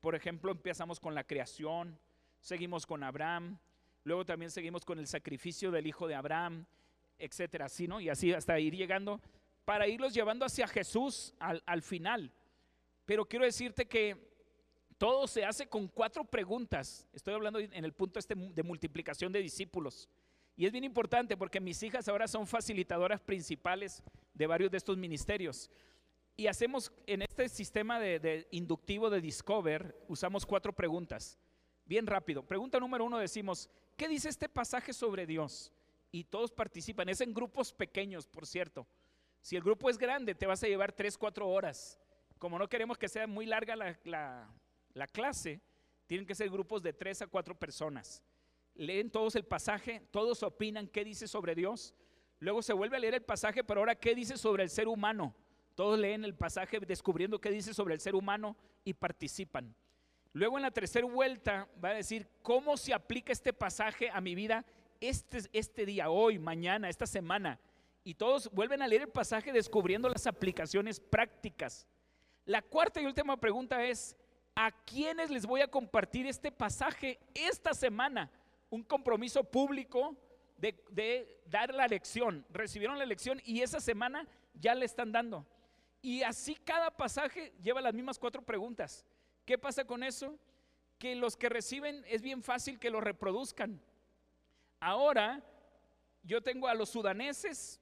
Por 0.00 0.14
ejemplo, 0.14 0.52
empezamos 0.52 1.00
con 1.00 1.14
la 1.14 1.24
creación, 1.24 1.98
seguimos 2.40 2.86
con 2.86 3.02
Abraham, 3.02 3.58
luego 4.04 4.24
también 4.24 4.50
seguimos 4.50 4.84
con 4.84 4.98
el 4.98 5.06
sacrificio 5.06 5.70
del 5.70 5.86
hijo 5.86 6.06
de 6.06 6.14
Abraham, 6.14 6.66
etcétera, 7.18 7.66
así, 7.66 7.88
¿no? 7.88 8.00
Y 8.00 8.08
así 8.08 8.32
hasta 8.32 8.58
ir 8.60 8.74
llegando 8.74 9.20
para 9.64 9.88
irlos 9.88 10.12
llevando 10.12 10.44
hacia 10.44 10.68
Jesús 10.68 11.34
al, 11.38 11.82
final. 11.82 12.30
Pero 13.06 13.24
quiero 13.24 13.44
decirte 13.44 13.86
que 13.86 14.16
todo 14.98 15.26
se 15.26 15.44
hace 15.44 15.66
con 15.66 15.88
cuatro 15.88 16.24
preguntas. 16.24 17.08
Estoy 17.12 17.34
hablando 17.34 17.58
en 17.58 17.84
el 17.84 17.92
punto 17.92 18.18
este 18.18 18.34
de 18.34 18.62
multiplicación 18.62 19.32
de 19.32 19.40
discípulos. 19.40 20.08
Y 20.56 20.66
es 20.66 20.72
bien 20.72 20.84
importante 20.84 21.36
porque 21.36 21.60
mis 21.60 21.82
hijas 21.82 22.08
ahora 22.08 22.28
son 22.28 22.46
facilitadoras 22.46 23.20
principales 23.20 24.02
de 24.34 24.46
varios 24.46 24.70
de 24.70 24.76
estos 24.78 24.96
ministerios. 24.96 25.70
Y 26.36 26.46
hacemos 26.48 26.92
en 27.06 27.22
este 27.22 27.48
sistema 27.48 28.00
de, 28.00 28.18
de, 28.18 28.48
inductivo 28.50 29.08
de 29.08 29.20
Discover, 29.20 29.96
usamos 30.08 30.44
cuatro 30.44 30.72
preguntas. 30.72 31.38
Bien 31.84 32.06
rápido. 32.06 32.42
Pregunta 32.42 32.80
número 32.80 33.04
uno 33.04 33.18
decimos, 33.18 33.68
¿qué 33.96 34.08
dice 34.08 34.28
este 34.28 34.48
pasaje 34.48 34.92
sobre 34.92 35.26
Dios? 35.26 35.72
Y 36.10 36.24
todos 36.24 36.50
participan. 36.50 37.08
Es 37.08 37.20
en 37.20 37.34
grupos 37.34 37.72
pequeños, 37.72 38.26
por 38.26 38.46
cierto. 38.46 38.86
Si 39.40 39.56
el 39.56 39.62
grupo 39.62 39.90
es 39.90 39.98
grande, 39.98 40.34
te 40.34 40.46
vas 40.46 40.62
a 40.64 40.66
llevar 40.66 40.92
3, 40.92 41.18
4 41.18 41.48
horas. 41.48 42.00
Como 42.38 42.58
no 42.58 42.68
queremos 42.68 42.98
que 42.98 43.08
sea 43.08 43.26
muy 43.26 43.46
larga 43.46 43.74
la, 43.74 45.08
clase, 45.12 45.60
Tienen 46.06 46.26
que 46.26 46.34
ser 46.34 46.50
grupos 46.50 46.82
de 46.82 46.92
tres 46.92 47.22
a 47.22 47.26
cuatro 47.26 47.54
personas. 47.54 48.22
Leen 48.74 49.10
todos 49.10 49.34
el 49.36 49.44
pasaje, 49.44 50.06
todos 50.10 50.42
opinan 50.42 50.88
qué 50.88 51.04
dice 51.04 51.26
sobre 51.26 51.54
Dios. 51.54 51.94
Luego 52.40 52.60
se 52.60 52.72
vuelve 52.72 52.96
a 52.96 53.00
leer 53.00 53.14
el 53.14 53.22
pasaje, 53.22 53.64
pero 53.64 53.80
ahora 53.80 53.94
qué 53.94 54.14
dice 54.14 54.36
sobre 54.36 54.62
el 54.62 54.70
ser 54.70 54.88
humano. 54.88 55.34
Todos 55.74 55.98
leen 55.98 56.24
el 56.24 56.34
pasaje 56.34 56.78
descubriendo 56.80 57.40
qué 57.40 57.50
dice 57.50 57.74
sobre 57.74 57.94
el 57.94 58.00
ser 58.00 58.14
humano 58.14 58.56
y 58.84 58.94
participan. 58.94 59.74
Luego 60.32 60.56
en 60.56 60.62
la 60.62 60.70
tercera 60.70 61.06
vuelta 61.06 61.68
va 61.82 61.90
a 61.90 61.94
decir 61.94 62.28
cómo 62.42 62.76
se 62.76 62.92
aplica 62.92 63.32
este 63.32 63.52
pasaje 63.52 64.10
a 64.10 64.20
mi 64.20 64.34
vida 64.34 64.64
este, 65.00 65.42
este 65.52 65.86
día, 65.86 66.10
hoy, 66.10 66.38
mañana, 66.38 66.88
esta 66.88 67.06
semana. 67.06 67.60
Y 68.02 68.14
todos 68.14 68.50
vuelven 68.52 68.82
a 68.82 68.88
leer 68.88 69.02
el 69.02 69.08
pasaje 69.08 69.52
descubriendo 69.52 70.08
las 70.08 70.26
aplicaciones 70.26 71.00
prácticas. 71.00 71.86
La 72.44 72.62
cuarta 72.62 73.00
y 73.00 73.06
última 73.06 73.36
pregunta 73.36 73.84
es, 73.84 74.16
¿a 74.54 74.70
quiénes 74.70 75.30
les 75.30 75.46
voy 75.46 75.60
a 75.60 75.68
compartir 75.68 76.26
este 76.26 76.52
pasaje 76.52 77.18
esta 77.32 77.72
semana? 77.72 78.30
Un 78.70 78.82
compromiso 78.82 79.42
público 79.44 80.16
de, 80.56 80.74
de 80.90 81.40
dar 81.46 81.72
la 81.72 81.86
lección. 81.86 82.44
Recibieron 82.50 82.98
la 82.98 83.06
lección 83.06 83.40
y 83.44 83.62
esa 83.62 83.80
semana 83.80 84.26
ya 84.54 84.74
le 84.74 84.84
están 84.84 85.12
dando. 85.12 85.46
Y 86.04 86.22
así 86.22 86.54
cada 86.54 86.90
pasaje 86.90 87.54
lleva 87.62 87.80
las 87.80 87.94
mismas 87.94 88.18
cuatro 88.18 88.42
preguntas. 88.42 89.06
¿Qué 89.46 89.56
pasa 89.56 89.86
con 89.86 90.02
eso? 90.02 90.38
Que 90.98 91.16
los 91.16 91.34
que 91.34 91.48
reciben 91.48 92.04
es 92.06 92.20
bien 92.20 92.42
fácil 92.42 92.78
que 92.78 92.90
lo 92.90 93.00
reproduzcan. 93.00 93.80
Ahora 94.80 95.42
yo 96.22 96.42
tengo 96.42 96.68
a 96.68 96.74
los 96.74 96.90
sudaneses, 96.90 97.80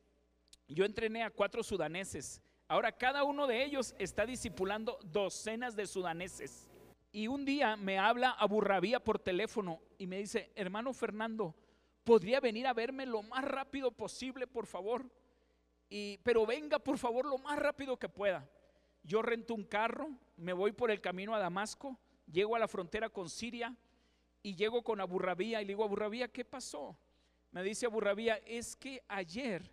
yo 0.69 0.85
entrené 0.85 1.25
a 1.25 1.31
cuatro 1.31 1.65
sudaneses. 1.65 2.41
Ahora 2.69 2.93
cada 2.93 3.25
uno 3.25 3.49
de 3.49 3.65
ellos 3.65 3.93
está 3.99 4.25
discipulando 4.25 5.01
docenas 5.03 5.75
de 5.75 5.89
sudaneses. 5.89 6.69
Y 7.11 7.27
un 7.27 7.45
día 7.45 7.77
me 7.77 7.99
habla 7.99 8.31
Abu 8.31 8.61
Rabía 8.61 9.01
por 9.01 9.19
teléfono 9.19 9.83
y 9.99 10.07
me 10.07 10.19
dice, 10.19 10.53
hermano 10.55 10.93
Fernando, 10.93 11.57
¿podría 12.05 12.39
venir 12.39 12.69
a 12.69 12.73
verme 12.73 13.05
lo 13.05 13.25
más 13.25 13.45
rápido 13.45 13.91
posible, 13.91 14.47
por 14.47 14.67
favor? 14.69 15.11
Pero 16.23 16.47
venga, 16.47 16.79
por 16.79 16.97
favor, 16.97 17.27
lo 17.27 17.39
más 17.39 17.59
rápido 17.59 17.99
que 17.99 18.09
pueda. 18.09 18.49
Yo 19.03 19.21
rento 19.21 19.55
un 19.55 19.65
carro, 19.65 20.09
me 20.37 20.53
voy 20.53 20.73
por 20.73 20.91
el 20.91 21.01
camino 21.01 21.35
a 21.35 21.39
Damasco, 21.39 21.99
llego 22.31 22.57
a 22.57 22.59
la 22.59 22.69
frontera 22.69 23.09
con 23.09 23.29
Siria 23.29 23.77
y 24.43 24.55
llego 24.55 24.83
con 24.83 25.01
Abu 25.01 25.19
Rabía 25.19 25.61
y 25.61 25.65
le 25.65 25.73
digo, 25.73 25.85
Abu 25.85 25.97
Rabía, 25.97 26.29
¿qué 26.29 26.45
pasó? 26.45 26.97
Me 27.51 27.63
dice 27.63 27.87
Abu 27.87 28.01
Rabía, 28.01 28.37
es 28.47 28.75
que 28.77 29.03
ayer 29.09 29.71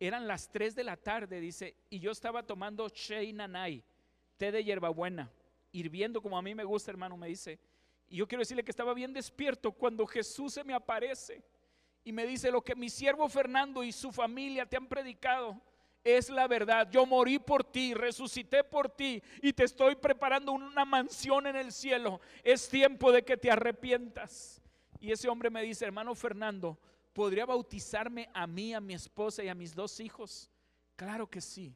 eran 0.00 0.26
las 0.26 0.50
3 0.50 0.74
de 0.74 0.82
la 0.82 0.96
tarde, 0.96 1.40
dice, 1.40 1.76
y 1.88 2.00
yo 2.00 2.10
estaba 2.10 2.42
tomando 2.42 2.88
Shei 2.88 3.32
Nanai, 3.32 3.84
té 4.36 4.50
de 4.50 4.64
hierbabuena, 4.64 5.30
hirviendo 5.70 6.20
como 6.20 6.36
a 6.36 6.42
mí 6.42 6.54
me 6.54 6.64
gusta, 6.64 6.90
hermano, 6.90 7.16
me 7.16 7.28
dice. 7.28 7.60
Y 8.08 8.16
yo 8.16 8.26
quiero 8.26 8.40
decirle 8.40 8.64
que 8.64 8.72
estaba 8.72 8.94
bien 8.94 9.12
despierto 9.12 9.70
cuando 9.70 10.06
Jesús 10.06 10.54
se 10.54 10.64
me 10.64 10.74
aparece 10.74 11.44
y 12.04 12.12
me 12.12 12.26
dice, 12.26 12.50
lo 12.50 12.62
que 12.62 12.74
mi 12.74 12.88
siervo 12.88 13.28
Fernando 13.28 13.84
y 13.84 13.92
su 13.92 14.10
familia 14.10 14.66
te 14.66 14.76
han 14.76 14.86
predicado 14.86 15.60
es 16.02 16.30
la 16.30 16.48
verdad. 16.48 16.90
Yo 16.90 17.04
morí 17.04 17.38
por 17.38 17.64
ti, 17.64 17.94
resucité 17.94 18.64
por 18.64 18.88
ti 18.88 19.22
y 19.42 19.52
te 19.52 19.64
estoy 19.64 19.96
preparando 19.96 20.52
una 20.52 20.84
mansión 20.84 21.46
en 21.46 21.56
el 21.56 21.72
cielo. 21.72 22.20
Es 22.42 22.68
tiempo 22.68 23.12
de 23.12 23.22
que 23.22 23.36
te 23.36 23.50
arrepientas. 23.50 24.62
Y 24.98 25.12
ese 25.12 25.28
hombre 25.28 25.50
me 25.50 25.62
dice, 25.62 25.84
hermano 25.84 26.14
Fernando, 26.14 26.78
¿podría 27.12 27.46
bautizarme 27.46 28.28
a 28.32 28.46
mí, 28.46 28.74
a 28.74 28.80
mi 28.80 28.94
esposa 28.94 29.44
y 29.44 29.48
a 29.48 29.54
mis 29.54 29.74
dos 29.74 30.00
hijos? 30.00 30.50
Claro 30.96 31.28
que 31.28 31.40
sí. 31.40 31.74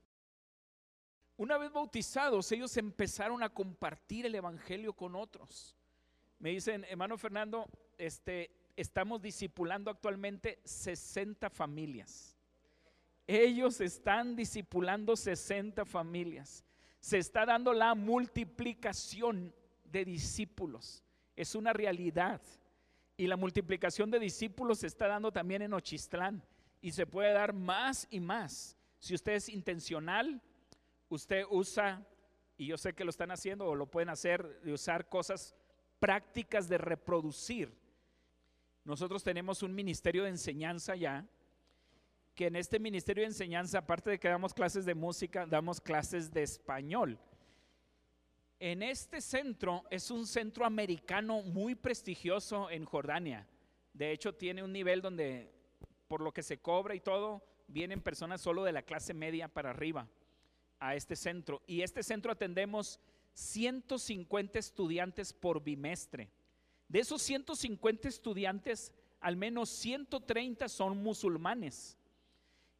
Una 1.36 1.58
vez 1.58 1.72
bautizados, 1.72 2.50
ellos 2.52 2.76
empezaron 2.76 3.42
a 3.42 3.48
compartir 3.48 4.26
el 4.26 4.34
evangelio 4.34 4.92
con 4.92 5.16
otros. 5.16 5.74
Me 6.38 6.50
dicen, 6.50 6.84
hermano 6.84 7.18
Fernando, 7.18 7.68
este, 7.98 8.50
estamos 8.76 9.22
discipulando 9.22 9.90
actualmente 9.90 10.60
60 10.64 11.50
familias. 11.50 12.36
Ellos 13.26 13.80
están 13.80 14.36
discipulando 14.36 15.16
60 15.16 15.84
familias. 15.84 16.64
Se 17.00 17.18
está 17.18 17.46
dando 17.46 17.72
la 17.72 17.94
multiplicación 17.94 19.54
de 19.84 20.04
discípulos. 20.04 21.02
Es 21.36 21.54
una 21.54 21.72
realidad. 21.72 22.40
Y 23.16 23.26
la 23.26 23.36
multiplicación 23.36 24.10
de 24.10 24.18
discípulos 24.18 24.80
se 24.80 24.88
está 24.88 25.06
dando 25.06 25.32
también 25.32 25.62
en 25.62 25.72
Ochistlán. 25.72 26.42
Y 26.80 26.92
se 26.92 27.06
puede 27.06 27.32
dar 27.32 27.52
más 27.52 28.06
y 28.10 28.20
más. 28.20 28.76
Si 28.98 29.14
usted 29.14 29.32
es 29.32 29.48
intencional, 29.48 30.42
usted 31.08 31.44
usa, 31.50 32.06
y 32.56 32.66
yo 32.66 32.76
sé 32.76 32.92
que 32.92 33.04
lo 33.04 33.10
están 33.10 33.30
haciendo 33.30 33.66
o 33.66 33.74
lo 33.74 33.86
pueden 33.86 34.10
hacer, 34.10 34.60
de 34.62 34.72
usar 34.72 35.08
cosas 35.08 35.54
prácticas 35.98 36.68
de 36.68 36.78
reproducir. 36.78 37.83
Nosotros 38.84 39.24
tenemos 39.24 39.62
un 39.62 39.74
ministerio 39.74 40.24
de 40.24 40.30
enseñanza 40.30 40.94
ya 40.94 41.26
que 42.34 42.46
en 42.46 42.56
este 42.56 42.78
ministerio 42.78 43.22
de 43.22 43.28
enseñanza, 43.28 43.78
aparte 43.78 44.10
de 44.10 44.18
que 44.18 44.28
damos 44.28 44.52
clases 44.52 44.84
de 44.84 44.94
música, 44.94 45.46
damos 45.46 45.80
clases 45.80 46.32
de 46.32 46.42
español. 46.42 47.18
En 48.58 48.82
este 48.82 49.20
centro 49.20 49.84
es 49.90 50.10
un 50.10 50.26
centro 50.26 50.66
americano 50.66 51.42
muy 51.42 51.74
prestigioso 51.74 52.70
en 52.70 52.84
Jordania. 52.84 53.46
De 53.92 54.10
hecho, 54.10 54.34
tiene 54.34 54.62
un 54.62 54.72
nivel 54.72 55.00
donde, 55.00 55.52
por 56.08 56.20
lo 56.20 56.32
que 56.32 56.42
se 56.42 56.58
cobra 56.58 56.94
y 56.94 57.00
todo, 57.00 57.42
vienen 57.68 58.00
personas 58.00 58.40
solo 58.40 58.64
de 58.64 58.72
la 58.72 58.82
clase 58.82 59.14
media 59.14 59.48
para 59.48 59.70
arriba 59.70 60.08
a 60.80 60.96
este 60.96 61.14
centro. 61.14 61.62
Y 61.66 61.82
este 61.82 62.02
centro 62.02 62.32
atendemos 62.32 62.98
150 63.34 64.58
estudiantes 64.58 65.32
por 65.32 65.62
bimestre. 65.62 66.30
De 66.88 67.00
esos 67.00 67.22
150 67.22 68.08
estudiantes, 68.08 68.92
al 69.20 69.36
menos 69.36 69.68
130 69.70 70.68
son 70.68 71.02
musulmanes. 71.02 71.96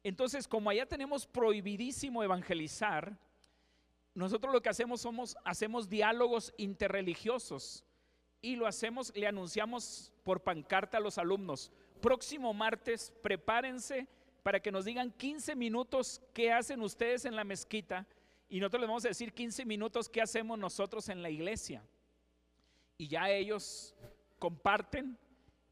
Entonces, 0.03 0.47
como 0.47 0.69
allá 0.69 0.85
tenemos 0.85 1.25
prohibidísimo 1.25 2.23
evangelizar, 2.23 3.17
nosotros 4.13 4.53
lo 4.53 4.61
que 4.61 4.69
hacemos 4.69 5.01
somos 5.01 5.35
hacemos 5.43 5.89
diálogos 5.89 6.53
interreligiosos 6.57 7.83
y 8.41 8.55
lo 8.55 8.67
hacemos, 8.67 9.11
le 9.15 9.27
anunciamos 9.27 10.13
por 10.23 10.41
pancarta 10.41 10.97
a 10.97 11.01
los 11.01 11.17
alumnos. 11.17 11.71
Próximo 11.99 12.53
martes, 12.53 13.11
prepárense 13.23 14.07
para 14.43 14.59
que 14.59 14.71
nos 14.71 14.85
digan 14.85 15.11
15 15.11 15.55
minutos 15.55 16.21
qué 16.33 16.53
hacen 16.53 16.81
ustedes 16.81 17.25
en 17.25 17.35
la 17.35 17.43
mezquita 17.43 18.05
y 18.47 18.59
nosotros 18.59 18.81
les 18.81 18.87
vamos 18.87 19.05
a 19.05 19.07
decir 19.07 19.33
15 19.33 19.65
minutos 19.65 20.07
qué 20.07 20.21
hacemos 20.21 20.59
nosotros 20.59 21.09
en 21.09 21.23
la 21.23 21.31
iglesia. 21.31 21.83
Y 22.97 23.07
ya 23.07 23.29
ellos 23.29 23.95
comparten 24.39 25.17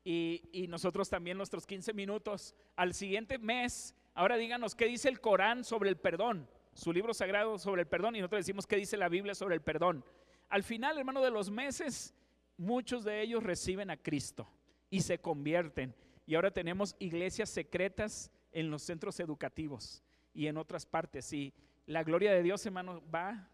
y, 0.04 0.66
nosotros 0.68 1.10
también 1.10 1.38
nuestros 1.38 1.66
15 1.66 1.94
minutos. 1.94 2.56
Al 2.76 2.94
siguiente 2.94 3.38
mes 3.38 3.96
Ahora 4.16 4.38
díganos 4.38 4.76
qué 4.76 4.86
dice 4.86 5.10
el 5.10 5.20
Corán 5.20 5.64
sobre 5.64 5.90
el 5.90 5.98
perdón, 5.98 6.48
su 6.74 6.94
libro 6.94 7.14
sagrado 7.14 7.58
sobre 7.58 7.82
el 7.82 7.88
perdón, 7.88 8.16
y 8.16 8.20
nosotros 8.20 8.42
decimos 8.42 8.68
qué 8.68 8.76
dice 8.76 8.96
la 8.96 9.10
Biblia 9.10 9.34
sobre 9.34 9.56
el 9.56 9.62
perdón. 9.62 10.06
Al 10.50 10.64
final, 10.64 11.00
hermano, 11.00 11.22
de 11.22 11.32
los 11.32 11.50
meses, 11.50 12.14
muchos 12.58 13.04
de 13.04 13.22
ellos 13.22 13.42
reciben 13.42 13.90
a 13.90 13.98
Cristo 13.98 14.48
y 14.92 15.02
se 15.02 15.18
convierten. 15.18 15.96
Y 16.28 16.36
ahora 16.36 16.52
tenemos 16.52 16.96
iglesias 17.00 17.50
secretas 17.50 18.32
en 18.52 18.70
los 18.70 18.84
centros 18.84 19.20
educativos 19.20 20.04
y 20.32 20.46
en 20.46 20.58
otras 20.58 20.86
partes. 20.86 21.34
Y 21.34 21.52
la 21.88 22.04
gloria 22.04 22.32
de 22.32 22.44
Dios, 22.44 22.64
hermano, 22.68 23.02
va 23.14 23.50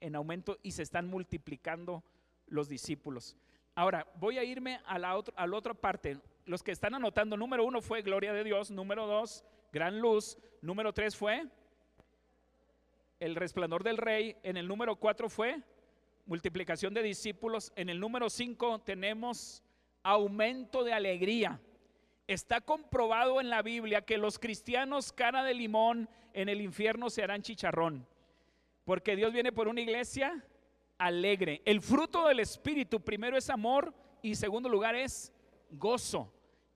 en 0.00 0.16
aumento 0.16 0.58
y 0.62 0.72
se 0.72 0.82
están 0.82 1.08
multiplicando 1.08 2.02
los 2.50 2.68
discípulos. 2.68 3.36
Ahora, 3.74 4.06
voy 4.16 4.36
a 4.36 4.44
irme 4.44 4.80
a 4.84 4.98
la, 4.98 5.22
la 5.36 5.56
otra 5.56 5.74
parte. 5.74 6.18
Los 6.44 6.62
que 6.62 6.72
están 6.72 6.94
anotando, 6.94 7.36
número 7.36 7.64
uno 7.64 7.80
fue 7.80 8.02
gloria 8.02 8.32
de 8.32 8.44
Dios, 8.44 8.70
número 8.70 9.06
dos, 9.06 9.44
gran 9.72 10.00
luz. 10.00 10.36
Número 10.60 10.92
tres 10.92 11.16
fue 11.16 11.46
el 13.20 13.36
resplandor 13.36 13.82
del 13.84 13.96
rey. 13.96 14.36
En 14.42 14.56
el 14.56 14.68
número 14.68 14.96
cuatro 14.96 15.30
fue 15.30 15.62
multiplicación 16.26 16.92
de 16.92 17.02
discípulos. 17.02 17.72
En 17.76 17.88
el 17.88 17.98
número 17.98 18.28
cinco 18.28 18.80
tenemos 18.80 19.62
aumento 20.02 20.84
de 20.84 20.92
alegría. 20.92 21.60
Está 22.26 22.60
comprobado 22.60 23.40
en 23.40 23.50
la 23.50 23.62
Biblia 23.62 24.02
que 24.02 24.18
los 24.18 24.38
cristianos 24.38 25.12
cara 25.12 25.42
de 25.42 25.54
limón 25.54 26.08
en 26.32 26.48
el 26.48 26.60
infierno 26.60 27.10
se 27.10 27.22
harán 27.22 27.42
chicharrón. 27.42 28.06
Porque 28.84 29.16
Dios 29.16 29.32
viene 29.32 29.52
por 29.52 29.68
una 29.68 29.80
iglesia 29.80 30.44
alegre. 31.00 31.62
El 31.64 31.80
fruto 31.80 32.28
del 32.28 32.40
Espíritu 32.40 33.00
primero 33.00 33.36
es 33.36 33.48
amor 33.48 33.92
y 34.22 34.34
segundo 34.34 34.68
lugar 34.68 34.94
es 34.94 35.32
gozo. 35.70 36.32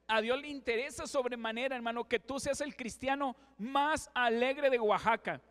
A 0.09 0.21
Dios 0.21 0.41
le 0.41 0.49
interesa 0.49 1.07
sobremanera, 1.07 1.77
hermano, 1.77 2.09
que 2.09 2.19
tú 2.19 2.41
seas 2.41 2.61
el 2.63 2.75
cristiano 2.75 3.37
más 3.59 4.11
alegre 4.15 4.71
de 4.71 4.81
Oaxaca, 4.81 5.43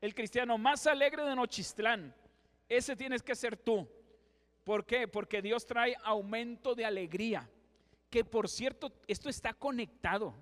el 0.00 0.14
cristiano 0.14 0.56
más 0.56 0.86
alegre 0.86 1.24
de 1.24 1.36
Nochistlán. 1.36 2.14
Ese 2.68 2.96
tienes 2.96 3.22
que 3.22 3.34
ser 3.34 3.56
tú. 3.56 3.86
¿Por 4.64 4.84
qué? 4.84 5.06
Porque 5.06 5.42
Dios 5.42 5.66
trae 5.66 5.94
aumento 6.02 6.74
de 6.74 6.84
alegría. 6.86 7.48
Que 8.08 8.24
por 8.24 8.48
cierto, 8.48 8.92
esto 9.06 9.28
está 9.28 9.52
conectado. 9.52 10.34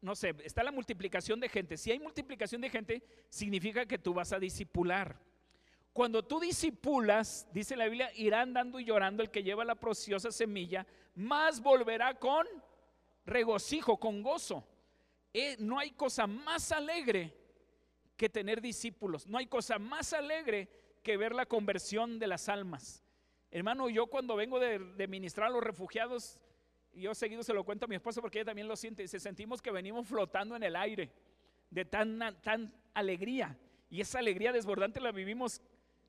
No 0.00 0.14
sé, 0.14 0.34
está 0.44 0.62
la 0.62 0.72
multiplicación 0.72 1.40
de 1.40 1.48
gente. 1.48 1.76
Si 1.76 1.90
hay 1.90 1.98
multiplicación 1.98 2.60
de 2.62 2.70
gente, 2.70 3.02
significa 3.28 3.84
que 3.84 3.98
tú 3.98 4.14
vas 4.14 4.32
a 4.32 4.38
disipular. 4.38 5.25
Cuando 5.96 6.22
tú 6.22 6.38
disipulas, 6.38 7.48
dice 7.54 7.74
la 7.74 7.86
Biblia, 7.86 8.10
irá 8.16 8.42
andando 8.42 8.78
y 8.78 8.84
llorando 8.84 9.22
el 9.22 9.30
que 9.30 9.42
lleva 9.42 9.64
la 9.64 9.76
preciosa 9.76 10.30
semilla, 10.30 10.86
más 11.14 11.62
volverá 11.62 12.18
con 12.18 12.46
regocijo, 13.24 13.96
con 13.96 14.22
gozo. 14.22 14.62
Eh, 15.32 15.56
no 15.58 15.78
hay 15.78 15.92
cosa 15.92 16.26
más 16.26 16.70
alegre 16.70 17.34
que 18.14 18.28
tener 18.28 18.60
discípulos. 18.60 19.26
No 19.26 19.38
hay 19.38 19.46
cosa 19.46 19.78
más 19.78 20.12
alegre 20.12 20.68
que 21.02 21.16
ver 21.16 21.34
la 21.34 21.46
conversión 21.46 22.18
de 22.18 22.26
las 22.26 22.50
almas. 22.50 23.02
Hermano, 23.50 23.88
yo 23.88 24.06
cuando 24.08 24.36
vengo 24.36 24.60
de, 24.60 25.08
ministrar 25.08 25.46
a 25.46 25.50
los 25.50 25.64
refugiados, 25.64 26.38
yo 26.92 27.14
seguido 27.14 27.42
se 27.42 27.54
lo 27.54 27.64
cuento 27.64 27.86
a 27.86 27.88
mi 27.88 27.94
esposa 27.94 28.20
porque 28.20 28.40
ella 28.40 28.50
también 28.50 28.68
lo 28.68 28.76
siente, 28.76 29.08
se 29.08 29.18
sentimos 29.18 29.62
que 29.62 29.70
venimos 29.70 30.06
flotando 30.06 30.56
en 30.56 30.62
el 30.62 30.76
aire 30.76 31.10
de 31.70 31.86
tan, 31.86 32.18
tan 32.42 32.70
alegría. 32.92 33.58
Y 33.88 34.02
esa 34.02 34.18
alegría 34.18 34.52
desbordante 34.52 35.00
la 35.00 35.10
vivimos 35.10 35.62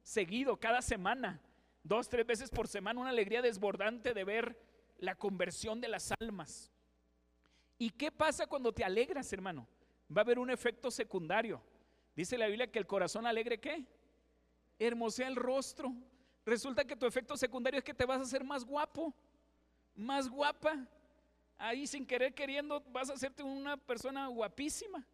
seguido, 0.08 0.58
cada 0.58 0.82
semana, 0.82 1.42
dos, 1.84 2.08
tres 2.08 2.26
veces 2.26 2.50
por 2.50 2.70
semana, 2.70 3.02
una 3.02 3.10
alegría 3.10 3.42
desbordante 3.42 4.14
de 4.14 4.24
ver 4.24 4.58
la 5.00 5.16
conversión 5.16 5.82
de 5.82 5.90
las 5.90 6.14
almas. 6.22 6.72
¿Y 7.78 7.90
qué 7.90 8.10
pasa 8.10 8.48
cuando 8.48 8.72
te 8.72 8.86
alegras, 8.86 9.32
hermano? 9.34 9.68
Va 10.10 10.22
a 10.22 10.24
haber 10.24 10.40
un 10.40 10.50
efecto 10.50 10.90
secundario. 10.90 11.62
Dice 12.16 12.38
la 12.38 12.48
Biblia 12.48 12.72
que 12.72 12.80
el 12.80 12.88
corazón 12.88 13.28
alegre, 13.28 13.60
¿qué? 13.60 13.86
Hermosea 14.80 15.28
el 15.28 15.36
rostro. 15.36 15.94
Resulta 16.46 16.86
que 16.86 16.96
tu 16.96 17.06
efecto 17.06 17.36
secundario 17.36 17.80
es 17.80 17.84
que 17.84 17.94
te 17.94 18.06
vas 18.06 18.20
a 18.20 18.24
hacer 18.24 18.46
más 18.46 18.64
guapo, 18.64 19.14
más 19.94 20.30
guapa. 20.30 20.88
Ahí 21.58 21.86
sin 21.86 22.08
querer 22.08 22.34
queriendo 22.34 22.82
vas 22.92 23.10
a 23.10 23.14
hacerte 23.14 23.44
una 23.44 23.76
persona 23.76 24.28
guapísima. 24.28 25.06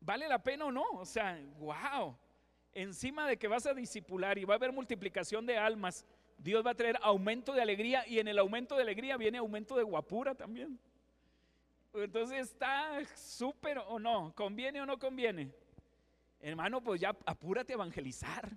¿Vale 0.00 0.28
la 0.28 0.42
pena 0.42 0.66
o 0.66 0.70
no? 0.70 0.84
O 0.92 1.06
sea, 1.06 1.42
wow 1.58 2.14
encima 2.74 3.26
de 3.26 3.36
que 3.36 3.48
vas 3.48 3.66
a 3.66 3.74
disipular 3.74 4.38
y 4.38 4.44
va 4.44 4.54
a 4.54 4.56
haber 4.56 4.72
multiplicación 4.72 5.46
de 5.46 5.58
almas, 5.58 6.06
Dios 6.38 6.64
va 6.64 6.70
a 6.70 6.74
traer 6.74 6.98
aumento 7.02 7.52
de 7.52 7.62
alegría 7.62 8.06
y 8.06 8.18
en 8.18 8.28
el 8.28 8.38
aumento 8.38 8.76
de 8.76 8.82
alegría 8.82 9.16
viene 9.16 9.38
aumento 9.38 9.76
de 9.76 9.82
guapura 9.82 10.34
también. 10.34 10.78
Entonces 11.92 12.50
está 12.50 13.04
súper 13.16 13.78
o 13.78 13.98
no, 13.98 14.32
conviene 14.34 14.80
o 14.80 14.86
no 14.86 14.98
conviene. 14.98 15.50
Hermano, 16.40 16.82
pues 16.82 17.00
ya 17.00 17.14
apúrate 17.26 17.72
a 17.72 17.74
evangelizar. 17.74 18.50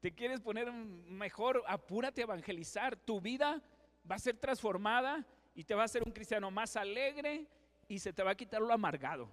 Te 0.00 0.12
quieres 0.12 0.40
poner 0.40 0.70
mejor, 0.72 1.62
apúrate 1.66 2.20
a 2.22 2.24
evangelizar. 2.24 2.96
Tu 2.96 3.20
vida 3.20 3.62
va 4.10 4.16
a 4.16 4.18
ser 4.18 4.36
transformada 4.36 5.24
y 5.54 5.64
te 5.64 5.74
va 5.74 5.82
a 5.82 5.84
hacer 5.84 6.02
un 6.04 6.12
cristiano 6.12 6.50
más 6.50 6.76
alegre 6.76 7.46
y 7.88 7.98
se 7.98 8.12
te 8.12 8.22
va 8.22 8.32
a 8.32 8.34
quitar 8.34 8.60
lo 8.60 8.72
amargado 8.72 9.30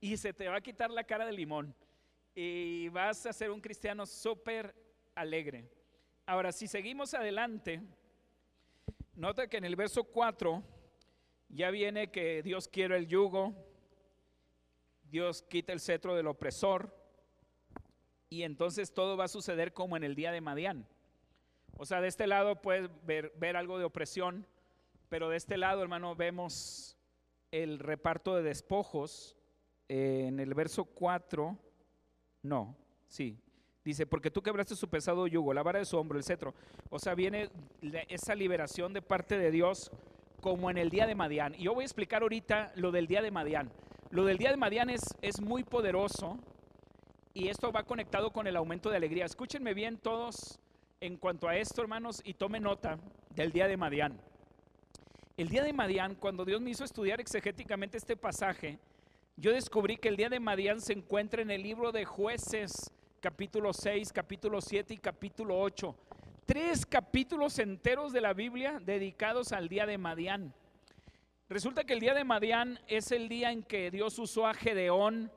y 0.00 0.16
se 0.16 0.32
te 0.32 0.48
va 0.48 0.56
a 0.56 0.60
quitar 0.60 0.90
la 0.90 1.04
cara 1.04 1.24
de 1.24 1.32
limón 1.32 1.74
y 2.34 2.88
vas 2.88 3.26
a 3.26 3.32
ser 3.32 3.50
un 3.50 3.60
cristiano 3.60 4.06
súper 4.06 4.74
alegre. 5.14 5.68
Ahora, 6.26 6.52
si 6.52 6.66
seguimos 6.66 7.14
adelante, 7.14 7.82
nota 9.14 9.48
que 9.48 9.58
en 9.58 9.64
el 9.64 9.76
verso 9.76 10.04
4 10.04 10.62
ya 11.48 11.70
viene 11.70 12.10
que 12.10 12.42
Dios 12.42 12.68
quiere 12.68 12.96
el 12.96 13.06
yugo, 13.06 13.54
Dios 15.10 15.42
quita 15.42 15.72
el 15.72 15.80
cetro 15.80 16.14
del 16.14 16.26
opresor, 16.26 16.96
y 18.30 18.44
entonces 18.44 18.94
todo 18.94 19.18
va 19.18 19.24
a 19.24 19.28
suceder 19.28 19.74
como 19.74 19.96
en 19.96 20.04
el 20.04 20.14
día 20.14 20.32
de 20.32 20.40
Madián. 20.40 20.88
O 21.76 21.84
sea, 21.84 22.00
de 22.00 22.08
este 22.08 22.26
lado 22.26 22.62
puedes 22.62 22.88
ver, 23.04 23.56
algo 23.56 23.78
de 23.78 23.84
opresión, 23.84 24.46
pero 25.10 25.28
de 25.28 25.36
este 25.36 25.58
lado, 25.58 25.82
hermano, 25.82 26.16
vemos 26.16 26.96
el 27.50 27.78
reparto 27.78 28.34
de 28.34 28.42
despojos 28.42 29.36
eh, 29.90 30.24
en 30.28 30.40
el 30.40 30.54
verso 30.54 30.86
4 30.86 31.58
no, 32.42 32.76
sí. 33.08 33.38
Dice, 33.84 34.06
porque 34.06 34.30
tú 34.30 34.42
quebraste 34.42 34.76
su 34.76 34.88
pesado 34.88 35.26
yugo, 35.26 35.52
la 35.52 35.62
vara 35.62 35.80
de 35.80 35.84
su 35.84 35.96
hombro, 35.98 36.16
el 36.16 36.24
cetro. 36.24 36.54
O 36.88 36.98
sea, 36.98 37.14
viene 37.14 37.50
esa 38.08 38.34
liberación 38.34 38.92
de 38.92 39.02
parte 39.02 39.36
de 39.36 39.50
Dios 39.50 39.90
como 40.40 40.70
en 40.70 40.78
el 40.78 40.90
día 40.90 41.06
de 41.06 41.14
Madián. 41.14 41.54
Y 41.56 41.64
yo 41.64 41.74
voy 41.74 41.82
a 41.82 41.86
explicar 41.86 42.22
ahorita 42.22 42.72
lo 42.76 42.92
del 42.92 43.06
día 43.08 43.22
de 43.22 43.30
Madián. 43.30 43.72
Lo 44.10 44.24
del 44.24 44.38
día 44.38 44.50
de 44.50 44.56
Madián 44.56 44.90
es, 44.90 45.02
es 45.20 45.40
muy 45.40 45.64
poderoso 45.64 46.38
y 47.34 47.48
esto 47.48 47.72
va 47.72 47.84
conectado 47.84 48.30
con 48.30 48.46
el 48.46 48.56
aumento 48.56 48.90
de 48.90 48.96
alegría. 48.96 49.24
Escúchenme 49.24 49.74
bien 49.74 49.98
todos 49.98 50.60
en 51.00 51.16
cuanto 51.16 51.48
a 51.48 51.56
esto, 51.56 51.82
hermanos, 51.82 52.20
y 52.24 52.34
tome 52.34 52.60
nota 52.60 52.98
del 53.30 53.50
día 53.50 53.66
de 53.66 53.76
Madián. 53.76 54.20
El 55.36 55.48
día 55.48 55.64
de 55.64 55.72
Madián, 55.72 56.14
cuando 56.14 56.44
Dios 56.44 56.60
me 56.60 56.70
hizo 56.70 56.84
estudiar 56.84 57.20
exegéticamente 57.20 57.96
este 57.96 58.16
pasaje, 58.16 58.78
yo 59.36 59.52
descubrí 59.52 59.96
que 59.96 60.08
el 60.08 60.16
día 60.16 60.28
de 60.28 60.40
Madián 60.40 60.80
se 60.80 60.92
encuentra 60.92 61.42
en 61.42 61.50
el 61.50 61.62
libro 61.62 61.90
de 61.90 62.04
jueces, 62.04 62.92
capítulo 63.20 63.72
6, 63.72 64.12
capítulo 64.12 64.60
7 64.60 64.94
y 64.94 64.98
capítulo 64.98 65.58
8. 65.58 65.96
Tres 66.44 66.84
capítulos 66.84 67.58
enteros 67.58 68.12
de 68.12 68.20
la 68.20 68.34
Biblia 68.34 68.78
dedicados 68.84 69.52
al 69.52 69.68
día 69.68 69.86
de 69.86 69.96
Madián. 69.96 70.54
Resulta 71.48 71.84
que 71.84 71.94
el 71.94 72.00
día 72.00 72.14
de 72.14 72.24
Madián 72.24 72.78
es 72.86 73.10
el 73.10 73.28
día 73.28 73.52
en 73.52 73.62
que 73.62 73.90
Dios 73.90 74.18
usó 74.18 74.46
a 74.46 74.54
Gedeón 74.54 75.32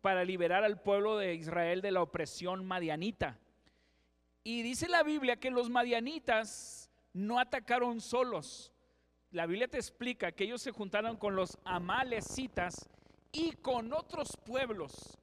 para 0.00 0.24
liberar 0.24 0.64
al 0.64 0.80
pueblo 0.80 1.18
de 1.18 1.34
Israel 1.34 1.80
de 1.80 1.92
la 1.92 2.02
opresión 2.02 2.64
madianita. 2.64 3.38
Y 4.42 4.62
dice 4.62 4.88
la 4.88 5.02
Biblia 5.02 5.36
que 5.36 5.50
los 5.50 5.70
madianitas 5.70 6.90
no 7.12 7.38
atacaron 7.38 8.00
solos. 8.00 8.72
La 9.30 9.46
Biblia 9.46 9.68
te 9.68 9.78
explica 9.78 10.32
que 10.32 10.44
ellos 10.44 10.62
se 10.62 10.70
juntaron 10.70 11.16
con 11.16 11.36
los 11.36 11.58
amalecitas 11.64 12.88
y 13.34 13.50
con 13.52 13.92
otros 13.92 14.36
pueblos. 14.46 15.18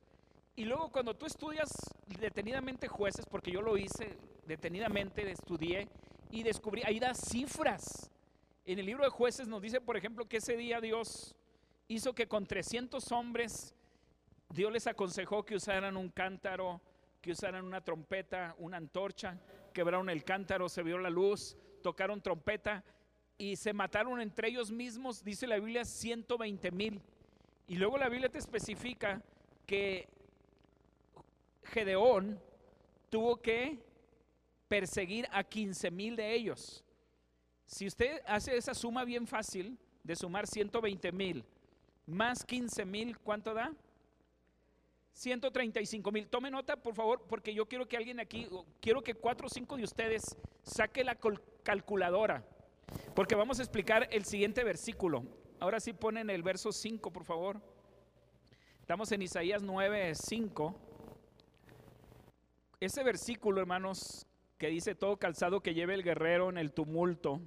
Y 0.55 0.65
luego 0.65 0.91
cuando 0.91 1.15
tú 1.15 1.25
estudias 1.25 1.71
detenidamente 2.19 2.87
jueces, 2.87 3.25
porque 3.25 3.51
yo 3.51 3.61
lo 3.61 3.77
hice 3.77 4.17
detenidamente, 4.45 5.31
estudié 5.31 5.87
y 6.29 6.43
descubrí, 6.43 6.83
ahí 6.83 6.99
da 6.99 7.13
cifras. 7.13 8.11
En 8.65 8.77
el 8.77 8.85
libro 8.85 9.05
de 9.05 9.09
jueces 9.09 9.47
nos 9.47 9.61
dice, 9.61 9.79
por 9.79 9.95
ejemplo, 9.95 10.27
que 10.27 10.37
ese 10.37 10.57
día 10.57 10.81
Dios 10.81 11.35
hizo 11.87 12.13
que 12.13 12.27
con 12.27 12.45
300 12.45 13.11
hombres, 13.13 13.73
Dios 14.49 14.71
les 14.71 14.87
aconsejó 14.87 15.43
que 15.43 15.55
usaran 15.55 15.95
un 15.95 16.09
cántaro, 16.09 16.81
que 17.21 17.31
usaran 17.31 17.63
una 17.63 17.81
trompeta, 17.81 18.55
una 18.59 18.77
antorcha, 18.77 19.39
quebraron 19.73 20.09
el 20.09 20.25
cántaro, 20.25 20.67
se 20.67 20.83
vio 20.83 20.97
la 20.97 21.09
luz, 21.09 21.55
tocaron 21.81 22.21
trompeta 22.21 22.83
y 23.37 23.55
se 23.55 23.71
mataron 23.71 24.19
entre 24.19 24.49
ellos 24.49 24.69
mismos, 24.69 25.23
dice 25.23 25.47
la 25.47 25.57
Biblia, 25.57 25.85
120 25.85 26.71
mil. 26.71 27.01
Y 27.71 27.75
luego 27.75 27.97
la 27.97 28.09
Biblia 28.09 28.27
te 28.27 28.37
especifica 28.37 29.21
que 29.65 30.05
Gedeón 31.63 32.37
tuvo 33.09 33.37
que 33.37 33.79
perseguir 34.67 35.25
a 35.31 35.41
15 35.45 35.89
mil 35.89 36.17
de 36.17 36.33
ellos. 36.33 36.83
Si 37.65 37.87
usted 37.87 38.23
hace 38.25 38.57
esa 38.57 38.73
suma 38.73 39.05
bien 39.05 39.25
fácil 39.25 39.79
de 40.03 40.17
sumar 40.17 40.47
120 40.47 41.13
mil 41.13 41.45
más 42.07 42.43
15 42.43 42.83
mil, 42.83 43.17
¿cuánto 43.19 43.53
da? 43.53 43.71
135 45.13 46.11
mil. 46.11 46.27
Tome 46.27 46.51
nota, 46.51 46.75
por 46.75 46.93
favor, 46.93 47.25
porque 47.25 47.53
yo 47.53 47.69
quiero 47.69 47.87
que 47.87 47.95
alguien 47.95 48.19
aquí, 48.19 48.49
quiero 48.81 49.01
que 49.01 49.13
cuatro 49.13 49.47
o 49.47 49.49
cinco 49.49 49.77
de 49.77 49.85
ustedes 49.85 50.35
saque 50.63 51.05
la 51.05 51.17
calculadora, 51.63 52.43
porque 53.15 53.35
vamos 53.35 53.59
a 53.59 53.63
explicar 53.63 54.09
el 54.11 54.25
siguiente 54.25 54.61
versículo. 54.65 55.23
Ahora 55.61 55.79
sí 55.79 55.93
ponen 55.93 56.31
el 56.31 56.41
verso 56.41 56.71
5, 56.71 57.13
por 57.13 57.23
favor. 57.23 57.61
Estamos 58.79 59.11
en 59.11 59.21
Isaías 59.21 59.61
9, 59.61 60.15
5. 60.15 60.75
Ese 62.79 63.03
versículo, 63.03 63.61
hermanos, 63.61 64.25
que 64.57 64.69
dice 64.69 64.95
todo 64.95 65.17
calzado 65.17 65.61
que 65.61 65.75
lleve 65.75 65.93
el 65.93 66.01
guerrero 66.01 66.49
en 66.49 66.57
el 66.57 66.73
tumulto, 66.73 67.39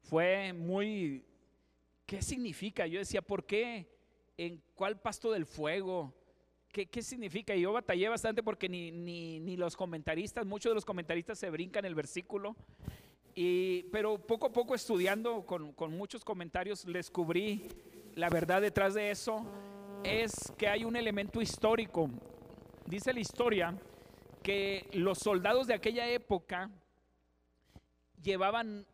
fue 0.00 0.54
muy... 0.54 1.26
¿Qué 2.06 2.22
significa? 2.22 2.86
Yo 2.86 2.98
decía, 2.98 3.20
¿por 3.20 3.44
qué? 3.44 3.86
¿En 4.38 4.62
cuál 4.74 4.98
pasto 4.98 5.30
del 5.32 5.44
fuego? 5.44 6.14
¿Qué, 6.72 6.86
qué 6.86 7.02
significa? 7.02 7.54
Yo 7.54 7.74
batallé 7.74 8.08
bastante 8.08 8.42
porque 8.42 8.70
ni, 8.70 8.90
ni, 8.90 9.38
ni, 9.38 9.58
los 9.58 9.76
comentaristas, 9.76 10.46
muchos 10.46 10.70
de 10.70 10.76
los 10.76 10.86
comentaristas 10.86 11.38
se 11.38 11.50
brincan 11.50 11.84
el 11.84 11.94
versículo. 11.94 12.56
Pero 13.34 14.18
poco 14.18 14.46
a 14.46 14.52
poco 14.52 14.74
estudiando 14.74 15.44
con, 15.46 15.72
con 15.72 15.96
muchos 15.96 16.24
comentarios 16.24 16.84
descubrí 16.84 17.68
la 18.14 18.28
verdad 18.28 18.60
detrás 18.60 18.94
de 18.94 19.10
eso 19.10 19.46
es 20.04 20.52
que 20.58 20.68
hay 20.68 20.84
un 20.84 20.96
elemento 20.96 21.40
histórico. 21.40 22.10
Dice 22.86 23.12
la 23.12 23.20
historia 23.20 23.78
que 24.42 24.88
los 24.92 25.18
soldados 25.18 25.66
de 25.66 25.74
aquella 25.74 26.08
época 26.08 26.70
llevaban 28.22 28.86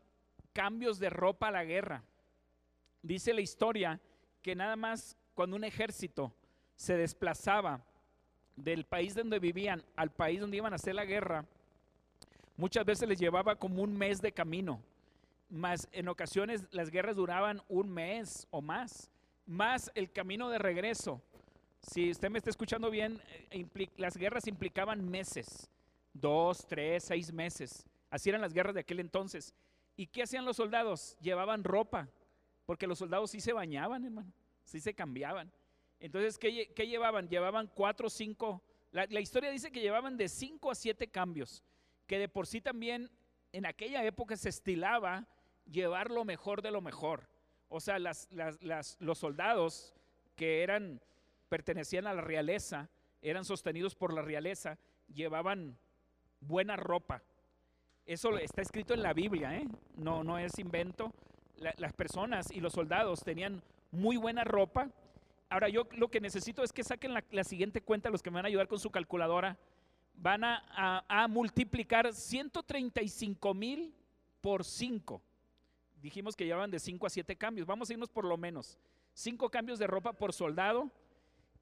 cambios 0.53 0.99
de 0.99 1.11
ropa 1.11 1.49
a 1.49 1.53
la 1.53 1.65
guerra. 1.65 2.05
Dice 3.03 3.33
la 3.33 3.41
historia 3.41 4.01
que 4.43 4.55
nada 4.55 4.77
más 4.77 5.17
cuando 5.35 5.57
un 5.57 5.65
ejército 5.65 6.33
se 6.77 6.97
desplazaba 6.97 7.85
del 8.57 8.85
país 8.85 9.15
donde 9.15 9.39
vivían 9.39 9.85
al 9.97 10.11
país 10.11 10.41
donde 10.41 10.57
iban 10.57 10.73
a 10.73 10.77
hacer 10.77 10.95
la 10.95 11.05
guerra, 11.05 11.45
Muchas 12.59 12.85
veces 12.85 13.09
les 13.09 13.19
llevaba 13.19 13.57
como 13.57 13.83
un 13.83 13.97
mes 13.97 14.21
de 14.21 14.33
camino, 14.33 14.83
más 15.49 15.89
en 15.93 16.09
ocasiones 16.09 16.67
las 16.73 16.91
guerras 16.91 17.17
duraban 17.17 17.63
un 17.69 17.89
mes 17.89 18.47
o 18.51 18.61
más, 18.61 19.11
más 19.47 19.91
el 19.95 20.11
camino 20.11 20.51
de 20.51 20.59
regreso. 20.59 21.23
Si 21.81 22.11
usted 22.11 22.29
me 22.31 22.39
está 22.39 22.51
escuchando 22.51 22.91
bien, 22.91 23.23
eh, 23.51 23.65
las 23.97 24.17
guerras 24.17 24.49
implicaban 24.49 25.09
meses, 25.09 25.71
dos, 26.13 26.67
tres, 26.67 27.05
seis 27.05 27.33
meses. 27.33 27.87
Así 28.11 28.29
eran 28.29 28.41
las 28.41 28.53
guerras 28.53 28.75
de 28.75 28.81
aquel 28.81 28.99
entonces. 28.99 29.55
¿Y 29.97 30.09
qué 30.09 30.25
hacían 30.25 30.45
los 30.45 30.57
soldados? 30.57 31.17
Llevaban 31.21 31.63
ropa, 31.63 32.09
porque 32.67 32.89
los 32.89 32.99
soldados 32.99 33.31
sí 33.31 33.41
se 33.41 33.53
bañaban, 33.53 34.05
hermano, 34.05 34.33
sí 34.65 34.81
se 34.81 34.95
cambiaban. 34.95 35.53
Entonces, 36.01 36.39
¿qué, 36.39 36.87
llevaban? 36.87 37.29
Llevaban 37.29 37.71
cuatro 37.73 38.11
cinco, 38.11 38.63
la, 38.91 39.21
historia 39.21 39.51
dice 39.51 39.71
que 39.71 39.81
llevaban 39.81 40.17
de 40.17 40.29
cinco 40.29 40.73
a 40.73 40.75
siete 40.75 41.09
cambios, 41.09 41.63
que 42.09 42.19
de 42.19 42.29
por 42.29 42.49
sí 42.49 42.61
también 42.61 43.09
en 43.53 43.67
aquella 43.67 44.05
época 44.05 44.37
se 44.37 44.49
estilaba 44.49 45.29
llevar 45.71 46.11
lo 46.11 46.25
mejor 46.25 46.63
de 46.63 46.73
lo 46.73 46.81
mejor. 46.81 47.29
O 47.69 47.79
sea, 47.79 47.99
los 48.01 49.19
soldados 49.19 49.95
que 50.35 50.63
eran, 50.63 51.01
pertenecían 51.49 52.07
a 52.07 52.15
la 52.15 52.23
realeza, 52.23 52.89
eran 53.23 53.45
sostenidos 53.45 53.95
por 53.95 54.13
la 54.13 54.23
realeza, 54.23 54.79
llevaban 55.15 55.79
buena 56.41 56.77
ropa. 56.77 57.23
Eso 58.07 58.39
está 58.39 58.63
escrito 58.63 58.95
en 58.95 59.03
la 59.03 59.13
Biblia, 59.13 59.55
¿eh? 59.57 59.69
no, 59.97 60.25
no 60.25 60.39
es 60.39 60.59
invento. 60.59 61.13
las 61.59 61.93
personas 61.93 62.51
y 62.51 62.61
los 62.61 62.73
soldados 62.73 63.23
tenían 63.23 63.63
muy 63.91 64.17
buena 64.17 64.45
ropa. 64.45 64.89
Ahora 65.51 65.69
yo 65.69 65.87
lo 65.93 66.09
que 66.09 66.21
necesito 66.21 66.63
es 66.63 66.73
que 66.73 66.85
saquen 66.85 67.13
la, 67.13 67.45
siguiente 67.45 67.81
cuenta, 67.81 68.11
los 68.11 68.23
que 68.23 68.31
me 68.31 68.37
van 68.37 68.47
a 68.47 68.49
ayudar 68.49 68.69
con 68.69 68.79
su 68.79 68.91
calculadora. 68.91 69.59
Van 70.21 70.43
a, 70.43 71.27
multiplicar 71.29 72.13
135 72.13 73.55
mil 73.55 73.95
por 74.41 74.65
5 74.65 75.23
dijimos 76.01 76.37
que 76.37 76.45
llevaban 76.45 76.71
de 76.71 76.79
5 76.79 77.07
a 77.07 77.11
7 77.11 77.37
cambios. 77.37 77.67
Vamos 77.67 77.91
a 77.91 77.93
irnos 77.93 78.09
por 78.09 78.25
lo 78.25 78.37
menos 78.37 78.79
5 79.15 79.51
cambios 79.51 79.79
de 79.79 79.87
ropa 79.87 80.13
por 80.13 80.33
soldado. 80.33 80.91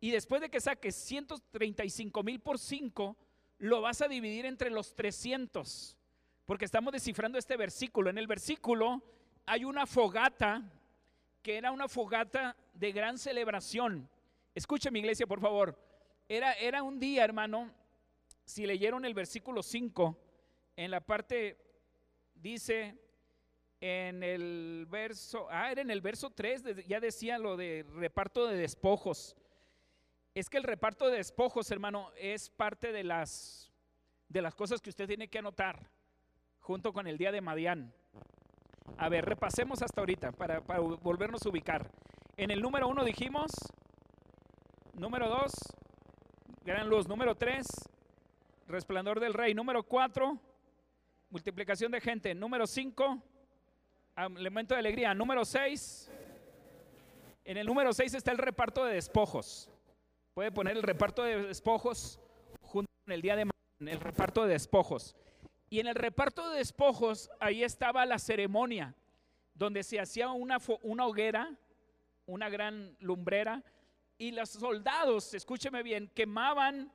Y 0.00 0.10
después 0.10 0.40
de 0.40 0.50
que 0.50 0.60
saques 0.60 0.94
135 0.94 2.22
mil 2.22 2.40
por 2.40 2.58
5, 2.58 3.16
lo 3.58 3.80
vas 3.80 4.02
a 4.02 4.08
dividir 4.08 4.44
entre 4.44 4.70
los 4.70 4.94
300. 4.94 5.96
Porque 6.44 6.66
estamos 6.66 6.92
descifrando 6.92 7.38
este 7.38 7.56
versículo. 7.56 8.10
En 8.10 8.18
el 8.18 8.26
versículo 8.26 9.02
hay 9.46 9.64
una 9.64 9.86
fogata 9.86 10.62
que 11.42 11.56
era 11.56 11.72
una 11.72 11.88
fogata 11.88 12.56
de 12.74 12.92
gran 12.92 13.18
celebración. 13.18 14.08
Escuche 14.54 14.90
mi 14.90 14.98
iglesia, 14.98 15.26
por 15.26 15.40
favor. 15.40 15.78
Era, 16.28 16.52
era 16.54 16.82
un 16.82 16.98
día, 16.98 17.24
hermano, 17.24 17.72
si 18.46 18.64
leyeron 18.64 19.04
el 19.04 19.12
versículo 19.12 19.62
5, 19.62 20.16
en 20.76 20.90
la 20.92 21.00
parte 21.00 21.58
dice, 22.34 22.96
en 23.80 24.22
el 24.22 24.86
verso, 24.88 25.48
ah, 25.50 25.70
era 25.70 25.82
en 25.82 25.90
el 25.90 26.00
verso 26.00 26.30
3, 26.30 26.86
ya 26.86 27.00
decía 27.00 27.38
lo 27.38 27.56
de 27.56 27.84
reparto 27.94 28.46
de 28.46 28.56
despojos. 28.56 29.36
Es 30.32 30.48
que 30.48 30.58
el 30.58 30.62
reparto 30.62 31.08
de 31.08 31.16
despojos, 31.16 31.70
hermano, 31.70 32.10
es 32.16 32.48
parte 32.48 32.92
de 32.92 33.02
las, 33.02 33.72
de 34.28 34.42
las 34.42 34.54
cosas 34.54 34.80
que 34.80 34.90
usted 34.90 35.08
tiene 35.08 35.28
que 35.28 35.38
anotar 35.38 35.90
junto 36.60 36.92
con 36.92 37.06
el 37.08 37.18
día 37.18 37.32
de 37.32 37.40
Madián. 37.40 37.92
A 38.96 39.08
ver, 39.08 39.24
repasemos 39.24 39.82
hasta 39.82 40.00
ahorita 40.00 40.30
para, 40.32 40.60
para 40.60 40.80
volvernos 40.80 41.44
a 41.44 41.48
ubicar. 41.48 41.90
En 42.36 42.52
el 42.52 42.62
número 42.62 42.86
1 42.86 43.04
dijimos, 43.04 43.50
número 44.92 45.28
2, 45.28 45.52
gran 46.64 46.88
luz, 46.88 47.08
número 47.08 47.34
3, 47.34 47.66
resplandor 48.66 49.20
del 49.20 49.34
rey, 49.34 49.54
número 49.54 49.82
4, 49.82 50.38
multiplicación 51.30 51.92
de 51.92 52.00
gente, 52.00 52.34
número 52.34 52.66
5, 52.66 53.22
elemento 54.16 54.74
de 54.74 54.80
alegría. 54.80 55.14
Número 55.14 55.44
6. 55.44 56.10
En 57.44 57.56
el 57.56 57.66
número 57.66 57.92
6 57.92 58.14
está 58.14 58.32
el 58.32 58.38
reparto 58.38 58.84
de 58.84 58.94
despojos. 58.94 59.70
Puede 60.34 60.50
poner 60.50 60.76
el 60.76 60.82
reparto 60.82 61.22
de 61.22 61.42
despojos 61.42 62.18
junto 62.60 62.90
con 63.04 63.12
el 63.12 63.22
día 63.22 63.36
de 63.36 63.44
mañana, 63.44 63.92
el 63.92 64.00
reparto 64.00 64.44
de 64.44 64.52
despojos. 64.52 65.14
Y 65.70 65.80
en 65.80 65.86
el 65.86 65.94
reparto 65.94 66.50
de 66.50 66.58
despojos, 66.58 67.30
ahí 67.40 67.62
estaba 67.62 68.06
la 68.06 68.18
ceremonia, 68.18 68.94
donde 69.54 69.82
se 69.82 70.00
hacía 70.00 70.30
una, 70.30 70.58
una 70.82 71.06
hoguera, 71.06 71.56
una 72.26 72.48
gran 72.48 72.96
lumbrera, 73.00 73.62
y 74.18 74.30
los 74.30 74.50
soldados, 74.50 75.34
escúcheme 75.34 75.82
bien, 75.82 76.10
quemaban 76.14 76.90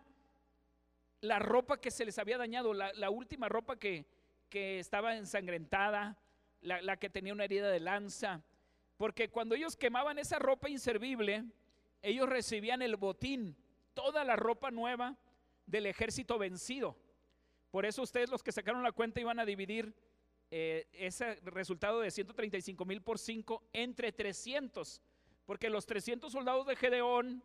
la 1.22 1.40
ropa 1.40 1.80
que 1.80 1.92
se 1.92 2.04
les 2.04 2.18
había 2.18 2.38
dañado, 2.38 2.74
la, 2.74 3.10
última 3.10 3.48
ropa 3.48 3.78
que, 3.78 4.06
que 4.50 4.80
estaba 4.80 5.16
ensangrentada, 5.16 6.18
la, 6.62 6.98
que 6.98 7.10
tenía 7.10 7.34
una 7.34 7.46
herida 7.46 7.70
de 7.70 7.80
lanza. 7.80 8.44
Porque 8.98 9.30
cuando 9.30 9.56
ellos 9.56 9.76
quemaban 9.76 10.20
esa 10.20 10.40
ropa 10.40 10.70
inservible, 10.70 11.46
ellos 12.02 12.28
recibían 12.28 12.82
el 12.82 12.96
botín, 12.96 13.56
toda 13.94 14.24
la 14.24 14.36
ropa 14.36 14.72
nueva 14.72 15.16
del 15.66 15.86
ejército 15.86 16.38
vencido. 16.38 16.98
Por 17.70 17.86
eso 17.86 18.02
ustedes 18.02 18.30
los 18.30 18.44
que 18.44 18.52
sacaron 18.52 18.84
la 18.84 18.92
cuenta 18.92 19.22
iban 19.22 19.40
a 19.40 19.46
dividir 19.46 19.94
eh, 20.50 20.88
ese 20.92 21.36
resultado 21.46 22.02
de 22.02 22.12
135 22.12 22.84
mil 22.84 23.02
por 23.02 23.18
5 23.18 23.64
entre 23.74 24.12
300. 24.12 25.02
Porque 25.46 25.70
los 25.70 25.86
300 25.86 26.32
soldados 26.32 26.68
de 26.68 26.76
Gedeón 26.76 27.44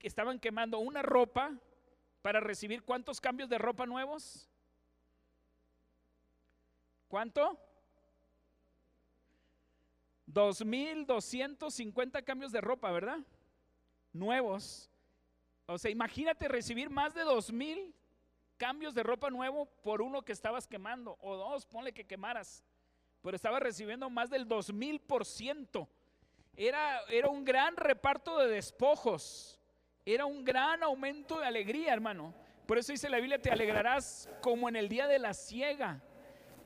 estaban 0.00 0.38
quemando 0.38 0.78
una 0.78 1.02
ropa 1.02 1.58
para 2.24 2.40
recibir 2.40 2.82
cuántos 2.82 3.20
cambios 3.20 3.50
de 3.50 3.58
ropa 3.58 3.84
nuevos. 3.84 4.48
¿Cuánto? 7.06 7.58
2.250 10.26 12.24
cambios 12.24 12.50
de 12.50 12.62
ropa, 12.62 12.90
¿verdad? 12.92 13.18
Nuevos. 14.14 14.88
O 15.66 15.76
sea, 15.76 15.90
imagínate 15.90 16.48
recibir 16.48 16.88
más 16.88 17.12
de 17.12 17.26
2.000 17.26 17.92
cambios 18.56 18.94
de 18.94 19.02
ropa 19.02 19.28
nuevo 19.28 19.66
por 19.82 20.00
uno 20.00 20.22
que 20.22 20.32
estabas 20.32 20.66
quemando, 20.66 21.18
o 21.20 21.36
dos, 21.36 21.66
ponle 21.66 21.92
que 21.92 22.06
quemaras, 22.06 22.64
pero 23.20 23.36
estaba 23.36 23.60
recibiendo 23.60 24.08
más 24.08 24.30
del 24.30 24.48
2.000%. 24.48 25.86
Era, 26.56 27.02
era 27.10 27.28
un 27.28 27.44
gran 27.44 27.76
reparto 27.76 28.38
de 28.38 28.48
despojos, 28.48 29.60
era 30.06 30.26
un 30.26 30.44
gran 30.44 30.82
aumento 30.82 31.40
de 31.40 31.46
alegría, 31.46 31.92
hermano. 31.92 32.34
Por 32.66 32.78
eso 32.78 32.92
dice 32.92 33.08
la 33.08 33.18
Biblia, 33.18 33.40
te 33.40 33.50
alegrarás 33.50 34.28
como 34.40 34.68
en 34.68 34.76
el 34.76 34.88
día 34.88 35.06
de 35.06 35.18
la 35.18 35.34
ciega, 35.34 36.00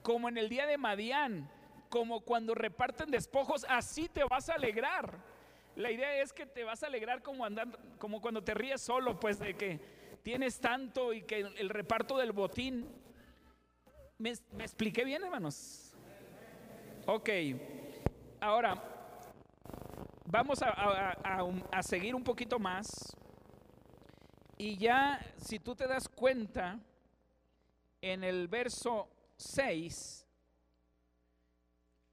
como 0.03 0.29
en 0.29 0.39
el 0.39 0.49
día 0.49 0.67
de 0.67 0.79
Madián 0.79 1.51
como 1.89 2.21
cuando 2.21 2.55
reparten 2.55 3.11
despojos, 3.11 3.65
así 3.69 4.09
te 4.09 4.25
vas 4.25 4.49
a 4.49 4.55
alegrar. 4.55 5.19
La 5.77 5.91
idea 5.91 6.21
es 6.21 6.33
que 6.33 6.47
te 6.47 6.65
vas 6.65 6.83
a 6.83 6.87
alegrar 6.87 7.23
como 7.23 7.47
como 7.99 8.21
cuando 8.21 8.43
te 8.43 8.55
ríes 8.55 8.81
solo, 8.81 9.19
pues 9.19 9.39
de 9.39 9.55
que 9.55 9.81
tienes 10.23 10.61
tanto 10.61 11.13
y 11.13 11.23
que 11.23 11.41
el 11.41 11.69
reparto 11.69 12.19
del 12.19 12.33
botín. 12.33 12.89
¿Me, 14.19 14.31
expliqué 14.31 15.05
bien, 15.05 15.23
hermanos? 15.23 15.95
Ok, 17.07 17.31
ahora 18.41 18.83
vamos 20.27 20.59
a 20.63 21.83
seguir 21.83 22.15
un 22.15 22.25
poquito 22.25 22.59
más. 22.59 23.17
Y 24.59 24.77
ya, 24.77 25.21
si 25.37 25.59
tú 25.59 25.75
te 25.75 25.87
das 25.87 26.09
cuenta, 26.09 26.79
en 28.01 28.25
el 28.25 28.49
verso 28.49 29.09
6, 29.37 30.29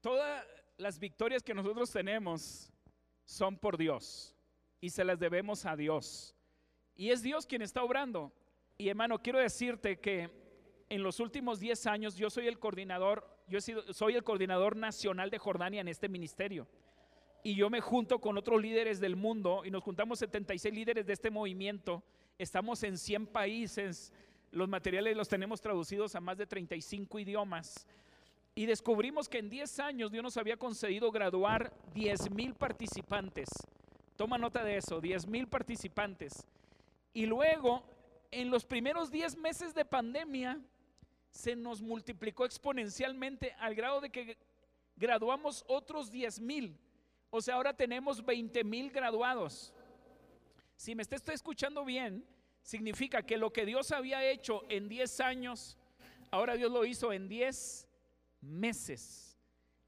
Todas 0.06 0.46
las 0.76 1.00
victorias 1.00 1.42
que 1.42 1.52
nosotros 1.52 1.90
tenemos 1.90 2.70
son 3.24 3.56
por 3.56 3.76
Dios 3.76 4.36
y 4.80 4.90
se 4.90 5.02
las 5.02 5.18
debemos 5.18 5.66
a 5.66 5.74
Dios. 5.74 6.32
Y 6.94 7.10
es 7.10 7.22
Dios 7.22 7.44
quien 7.44 7.60
está 7.60 7.82
obrando. 7.82 8.32
Y 8.78 8.88
hermano, 8.88 9.20
quiero 9.20 9.40
decirte 9.40 9.98
que 9.98 10.30
en 10.88 11.02
los 11.02 11.18
últimos 11.18 11.58
10 11.58 11.88
años 11.88 12.14
yo 12.14 12.30
soy 12.30 12.46
el 12.46 12.60
coordinador, 12.60 13.28
yo 13.48 13.58
soy 13.60 14.14
el 14.14 14.22
coordinador 14.22 14.76
nacional 14.76 15.28
de 15.28 15.38
Jordania 15.38 15.80
en 15.80 15.88
este 15.88 16.08
ministerio. 16.08 16.68
Y 17.42 17.56
yo 17.56 17.68
me 17.68 17.80
junto 17.80 18.20
con 18.20 18.38
otros 18.38 18.62
líderes 18.62 19.00
del 19.00 19.16
mundo 19.16 19.62
y 19.64 19.72
nos 19.72 19.82
juntamos 19.82 20.20
76 20.20 20.72
líderes 20.72 21.04
de 21.04 21.14
este 21.14 21.30
movimiento. 21.30 22.04
Estamos 22.38 22.82
en 22.82 22.98
100 22.98 23.26
países. 23.28 24.12
Los 24.50 24.68
materiales 24.68 25.16
los 25.16 25.28
tenemos 25.28 25.60
traducidos 25.60 26.14
a 26.14 26.20
más 26.20 26.36
de 26.36 26.46
35 26.46 27.18
idiomas. 27.18 27.86
Y 28.54 28.66
descubrimos 28.66 29.28
que 29.28 29.38
en 29.38 29.48
10 29.48 29.80
años 29.80 30.12
Dios 30.12 30.22
nos 30.22 30.36
había 30.36 30.56
concedido 30.56 31.10
graduar 31.10 31.72
10 31.94 32.30
mil 32.30 32.54
participantes. 32.54 33.48
Toma 34.16 34.38
nota 34.38 34.64
de 34.64 34.78
eso, 34.78 35.00
10 35.00 35.26
mil 35.26 35.46
participantes. 35.46 36.46
Y 37.12 37.26
luego, 37.26 37.82
en 38.30 38.50
los 38.50 38.64
primeros 38.64 39.10
10 39.10 39.36
meses 39.36 39.74
de 39.74 39.84
pandemia, 39.84 40.60
se 41.30 41.54
nos 41.54 41.82
multiplicó 41.82 42.44
exponencialmente 42.44 43.52
al 43.58 43.74
grado 43.74 44.00
de 44.00 44.10
que 44.10 44.38
graduamos 44.96 45.64
otros 45.68 46.10
10 46.10 46.40
mil. 46.40 46.78
O 47.30 47.40
sea, 47.40 47.56
ahora 47.56 47.74
tenemos 47.74 48.24
20 48.24 48.64
mil 48.64 48.90
graduados. 48.90 49.72
Si 50.76 50.94
me 50.94 51.02
está 51.02 51.32
escuchando 51.32 51.84
bien, 51.84 52.24
significa 52.62 53.22
que 53.22 53.36
lo 53.36 53.52
que 53.52 53.64
Dios 53.64 53.92
había 53.92 54.24
hecho 54.24 54.62
en 54.68 54.88
10 54.88 55.20
años, 55.20 55.78
ahora 56.30 56.54
Dios 56.54 56.70
lo 56.70 56.84
hizo 56.84 57.12
en 57.12 57.28
10 57.28 57.88
meses. 58.42 59.38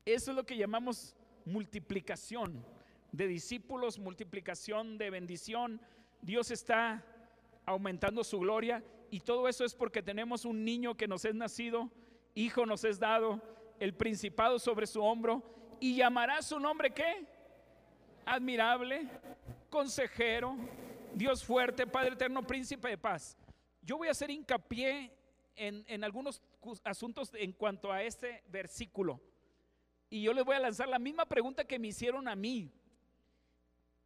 Eso 0.04 0.30
es 0.30 0.36
lo 0.36 0.46
que 0.46 0.56
llamamos 0.56 1.14
multiplicación 1.44 2.64
de 3.12 3.26
discípulos, 3.26 3.98
multiplicación 3.98 4.98
de 4.98 5.10
bendición, 5.10 5.80
Dios 6.20 6.50
está 6.50 7.04
aumentando 7.64 8.24
su 8.24 8.38
gloria 8.40 8.82
y 9.10 9.20
todo 9.20 9.48
eso 9.48 9.64
es 9.64 9.74
porque 9.74 10.02
tenemos 10.02 10.44
un 10.44 10.64
niño 10.64 10.96
que 10.96 11.08
nos 11.08 11.24
es 11.24 11.34
nacido, 11.34 11.90
hijo 12.34 12.66
nos 12.66 12.84
es 12.84 12.98
dado, 12.98 13.40
el 13.78 13.94
principado 13.94 14.58
sobre 14.58 14.86
su 14.86 15.02
hombro 15.02 15.42
y 15.80 15.96
llamará 15.96 16.42
su 16.42 16.58
nombre 16.58 16.90
qué? 16.90 17.24
Admirable, 18.26 19.08
consejero, 19.68 20.56
Dios 21.14 21.44
fuerte, 21.44 21.86
Padre 21.86 22.14
eterno, 22.14 22.46
príncipe 22.46 22.88
de 22.88 22.98
paz. 22.98 23.36
Yo 23.82 23.96
voy 23.98 24.08
a 24.08 24.12
hacer 24.12 24.30
hincapié 24.30 25.12
en, 25.56 25.84
en 25.88 26.04
algunos 26.04 26.42
asuntos 26.84 27.30
en 27.34 27.52
cuanto 27.52 27.92
a 27.92 28.02
este 28.02 28.42
versículo. 28.48 29.20
Y 30.10 30.22
yo 30.22 30.32
les 30.32 30.44
voy 30.44 30.56
a 30.56 30.60
lanzar 30.60 30.88
la 30.88 30.98
misma 30.98 31.26
pregunta 31.26 31.64
que 31.64 31.78
me 31.78 31.88
hicieron 31.88 32.28
a 32.28 32.36
mí. 32.36 32.70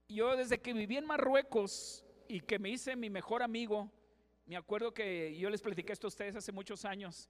Yo 0.09 0.37
desde 0.37 0.61
que 0.61 0.72
viví 0.72 0.96
en 0.96 1.07
Marruecos 1.07 2.05
y 2.29 2.40
que 2.40 2.59
me 2.59 2.70
hice 2.70 2.96
mi 2.96 3.09
mejor 3.09 3.42
amigo, 3.42 3.90
me 4.46 4.57
acuerdo 4.57 4.92
que 4.92 5.37
yo 5.37 5.48
les 5.48 5.62
platiqué 5.62 5.92
esto 5.92 6.07
a 6.07 6.09
ustedes 6.09 6.37
hace 6.37 6.53
muchos 6.53 6.85
años, 6.85 7.29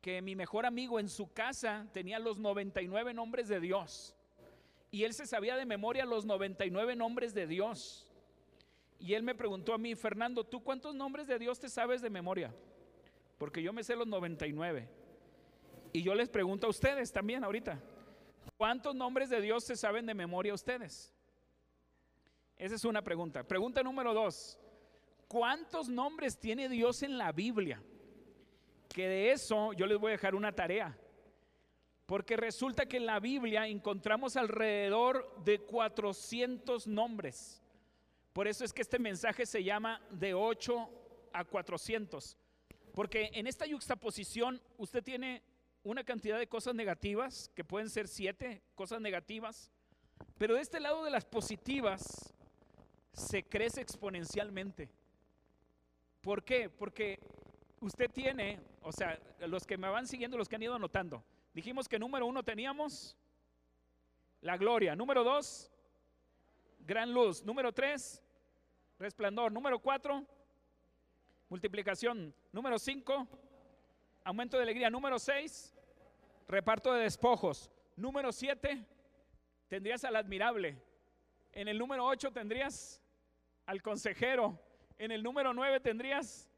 que 0.00 0.22
mi 0.22 0.34
mejor 0.34 0.66
amigo 0.66 0.98
en 0.98 1.08
su 1.08 1.32
casa 1.32 1.86
tenía 1.92 2.18
los 2.18 2.38
99 2.38 3.14
nombres 3.14 3.48
de 3.48 3.60
Dios. 3.60 4.14
Y 4.94 5.02
él 5.02 5.12
se 5.12 5.26
sabía 5.26 5.56
de 5.56 5.66
memoria 5.66 6.04
los 6.04 6.24
99 6.24 6.94
nombres 6.94 7.34
de 7.34 7.48
Dios. 7.48 8.08
Y 9.00 9.14
él 9.14 9.24
me 9.24 9.34
preguntó 9.34 9.74
a 9.74 9.78
mí, 9.78 9.96
Fernando, 9.96 10.44
¿tú 10.44 10.62
cuántos 10.62 10.94
nombres 10.94 11.26
de 11.26 11.36
Dios 11.36 11.58
te 11.58 11.68
sabes 11.68 12.00
de 12.00 12.10
memoria? 12.10 12.54
Porque 13.36 13.60
yo 13.60 13.72
me 13.72 13.82
sé 13.82 13.96
los 13.96 14.06
99. 14.06 14.88
Y 15.92 16.00
yo 16.04 16.14
les 16.14 16.28
pregunto 16.28 16.68
a 16.68 16.70
ustedes 16.70 17.10
también 17.10 17.42
ahorita, 17.42 17.82
¿cuántos 18.56 18.94
nombres 18.94 19.30
de 19.30 19.40
Dios 19.40 19.64
se 19.64 19.74
saben 19.74 20.06
de 20.06 20.14
memoria 20.14 20.54
ustedes? 20.54 21.12
Esa 22.56 22.76
es 22.76 22.84
una 22.84 23.02
pregunta. 23.02 23.42
Pregunta 23.42 23.82
número 23.82 24.14
dos, 24.14 24.56
¿cuántos 25.26 25.88
nombres 25.88 26.38
tiene 26.38 26.68
Dios 26.68 27.02
en 27.02 27.18
la 27.18 27.32
Biblia? 27.32 27.82
Que 28.90 29.08
de 29.08 29.32
eso 29.32 29.72
yo 29.72 29.86
les 29.86 29.98
voy 29.98 30.10
a 30.10 30.12
dejar 30.12 30.36
una 30.36 30.52
tarea. 30.52 30.96
Porque 32.06 32.36
resulta 32.36 32.86
que 32.86 32.98
en 32.98 33.06
la 33.06 33.18
Biblia 33.18 33.66
encontramos 33.66 34.36
alrededor 34.36 35.34
de 35.44 35.60
400 35.60 36.86
nombres. 36.86 37.62
Por 38.32 38.46
eso 38.46 38.64
es 38.64 38.72
que 38.72 38.82
este 38.82 38.98
mensaje 38.98 39.46
se 39.46 39.64
llama 39.64 40.00
de 40.10 40.34
8 40.34 40.90
a 41.32 41.44
400. 41.44 42.36
Porque 42.92 43.30
en 43.32 43.46
esta 43.46 43.66
yuxtaposición 43.66 44.60
usted 44.76 45.02
tiene 45.02 45.42
una 45.82 46.04
cantidad 46.04 46.38
de 46.38 46.46
cosas 46.46 46.74
negativas, 46.74 47.50
que 47.54 47.64
pueden 47.64 47.90
ser 47.90 48.08
siete 48.08 48.62
cosas 48.74 49.00
negativas, 49.00 49.70
pero 50.38 50.54
de 50.54 50.62
este 50.62 50.80
lado 50.80 51.04
de 51.04 51.10
las 51.10 51.24
positivas 51.24 52.34
se 53.12 53.42
crece 53.44 53.80
exponencialmente. 53.80 54.90
¿Por 56.20 56.42
qué? 56.42 56.70
Porque 56.70 57.18
usted 57.80 58.10
tiene, 58.10 58.60
o 58.82 58.92
sea, 58.92 59.18
los 59.46 59.66
que 59.66 59.76
me 59.76 59.88
van 59.88 60.06
siguiendo, 60.06 60.38
los 60.38 60.48
que 60.48 60.56
han 60.56 60.62
ido 60.62 60.74
anotando, 60.74 61.22
dijimos 61.54 61.88
que 61.88 61.98
número 61.98 62.26
uno 62.26 62.42
teníamos 62.42 63.16
la 64.40 64.56
gloria, 64.58 64.94
número 64.94 65.24
dos, 65.24 65.72
gran 66.80 67.12
luz, 67.14 67.42
número 67.42 67.72
tres, 67.72 68.22
resplandor, 68.98 69.50
número 69.50 69.78
cuatro, 69.78 70.26
multiplicación, 71.48 72.34
número 72.52 72.78
cinco, 72.78 73.26
aumento 74.24 74.58
de 74.58 74.64
alegría, 74.64 74.90
número 74.90 75.18
seis, 75.18 75.74
reparto 76.46 76.92
de 76.92 77.04
despojos, 77.04 77.70
número 77.96 78.32
siete, 78.32 78.84
tendrías 79.68 80.04
al 80.04 80.16
admirable, 80.16 80.76
en 81.52 81.68
el 81.68 81.78
número 81.78 82.04
ocho 82.04 82.30
tendrías 82.30 83.00
al 83.66 83.82
consejero. 83.82 84.58
En 84.98 85.10
el 85.10 85.22
número 85.22 85.52
9 85.52 85.80
tendrías 85.80 86.50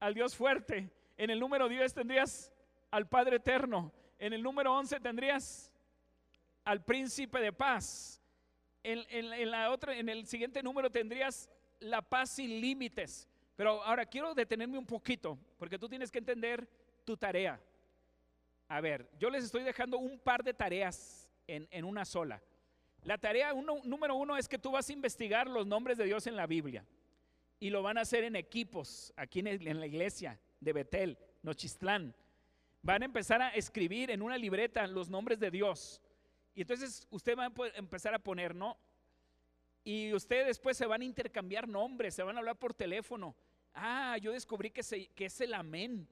al 0.00 0.14
Dios 0.14 0.36
fuerte. 0.36 0.90
En 1.16 1.30
el 1.30 1.40
número 1.40 1.68
10 1.68 1.94
tendrías 1.94 2.52
al 2.90 3.08
Padre 3.08 3.36
eterno. 3.36 3.92
En 4.22 4.32
el 4.32 4.40
número 4.40 4.72
11 4.72 5.00
tendrías 5.00 5.68
al 6.64 6.84
príncipe 6.84 7.40
de 7.40 7.52
paz. 7.52 8.22
En, 8.84 9.50
la 9.50 9.72
otra, 9.72 9.96
en 9.96 10.08
el 10.08 10.28
siguiente 10.28 10.62
número 10.62 10.88
tendrías 10.90 11.50
la 11.80 12.02
paz 12.02 12.30
sin 12.30 12.60
límites. 12.60 13.28
Pero 13.56 13.82
ahora 13.82 14.06
quiero 14.06 14.32
detenerme 14.32 14.78
un 14.78 14.86
poquito, 14.86 15.36
porque 15.58 15.76
tú 15.76 15.88
tienes 15.88 16.08
que 16.08 16.20
entender 16.20 16.68
tu 17.04 17.16
tarea. 17.16 17.60
A 18.68 18.80
ver, 18.80 19.10
yo 19.18 19.28
les 19.28 19.42
estoy 19.42 19.64
dejando 19.64 19.98
un 19.98 20.20
par 20.20 20.44
de 20.44 20.54
tareas 20.54 21.28
en, 21.48 21.66
en 21.72 21.84
una 21.84 22.04
sola. 22.04 22.40
La 23.02 23.18
tarea 23.18 23.52
número 23.52 24.14
uno 24.14 24.36
es 24.36 24.48
que 24.48 24.56
tú 24.56 24.70
vas 24.70 24.88
a 24.88 24.92
investigar 24.92 25.48
los 25.48 25.66
nombres 25.66 25.98
de 25.98 26.04
Dios 26.04 26.28
en 26.28 26.36
la 26.36 26.46
Biblia. 26.46 26.86
Y 27.58 27.70
lo 27.70 27.82
van 27.82 27.98
a 27.98 28.02
hacer 28.02 28.22
en 28.22 28.36
equipos, 28.36 29.12
aquí 29.16 29.40
en, 29.40 29.80
la 29.80 29.86
iglesia 29.86 30.38
de 30.60 30.72
Betel, 30.72 31.18
Nochistlán. 31.42 32.14
Van 32.82 33.02
a 33.02 33.06
empezar 33.06 33.40
a 33.40 33.50
escribir 33.50 34.10
en 34.10 34.22
una 34.22 34.36
libreta 34.36 34.86
los 34.86 35.08
nombres 35.08 35.38
de 35.38 35.50
Dios. 35.50 36.02
Y 36.54 36.62
entonces 36.62 37.06
usted 37.10 37.36
va 37.36 37.46
a 37.46 37.52
empezar 37.76 38.14
a 38.14 38.18
poner, 38.18 38.54
¿no? 38.54 38.76
Y 39.84 40.12
ustedes 40.12 40.46
después 40.46 40.76
se 40.76 40.86
van 40.86 41.02
a 41.02 41.04
intercambiar 41.04 41.68
nombres, 41.68 42.14
se 42.14 42.22
van 42.22 42.36
a 42.36 42.40
hablar 42.40 42.56
por 42.56 42.74
teléfono. 42.74 43.34
Ah, 43.74 44.16
yo 44.20 44.32
descubrí 44.32 44.70
que, 44.70 44.82
que 45.14 45.24
es 45.24 45.40
el 45.40 45.54
amén. 45.54 46.08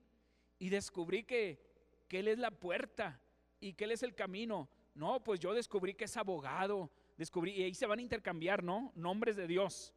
Y 0.58 0.68
descubrí 0.68 1.24
que, 1.24 1.60
que 2.08 2.20
Él 2.20 2.28
es 2.28 2.38
la 2.38 2.50
puerta 2.50 3.20
y 3.60 3.74
que 3.74 3.84
Él 3.84 3.92
es 3.92 4.02
el 4.02 4.14
camino. 4.14 4.68
No, 4.94 5.22
pues 5.22 5.40
yo 5.40 5.54
descubrí 5.54 5.94
que 5.94 6.04
es 6.04 6.16
abogado, 6.16 6.90
descubrí, 7.16 7.52
y 7.52 7.62
ahí 7.62 7.74
se 7.74 7.86
van 7.86 8.00
a 8.00 8.02
intercambiar, 8.02 8.62
¿no? 8.62 8.92
Nombres 8.94 9.36
de 9.36 9.46
Dios. 9.46 9.94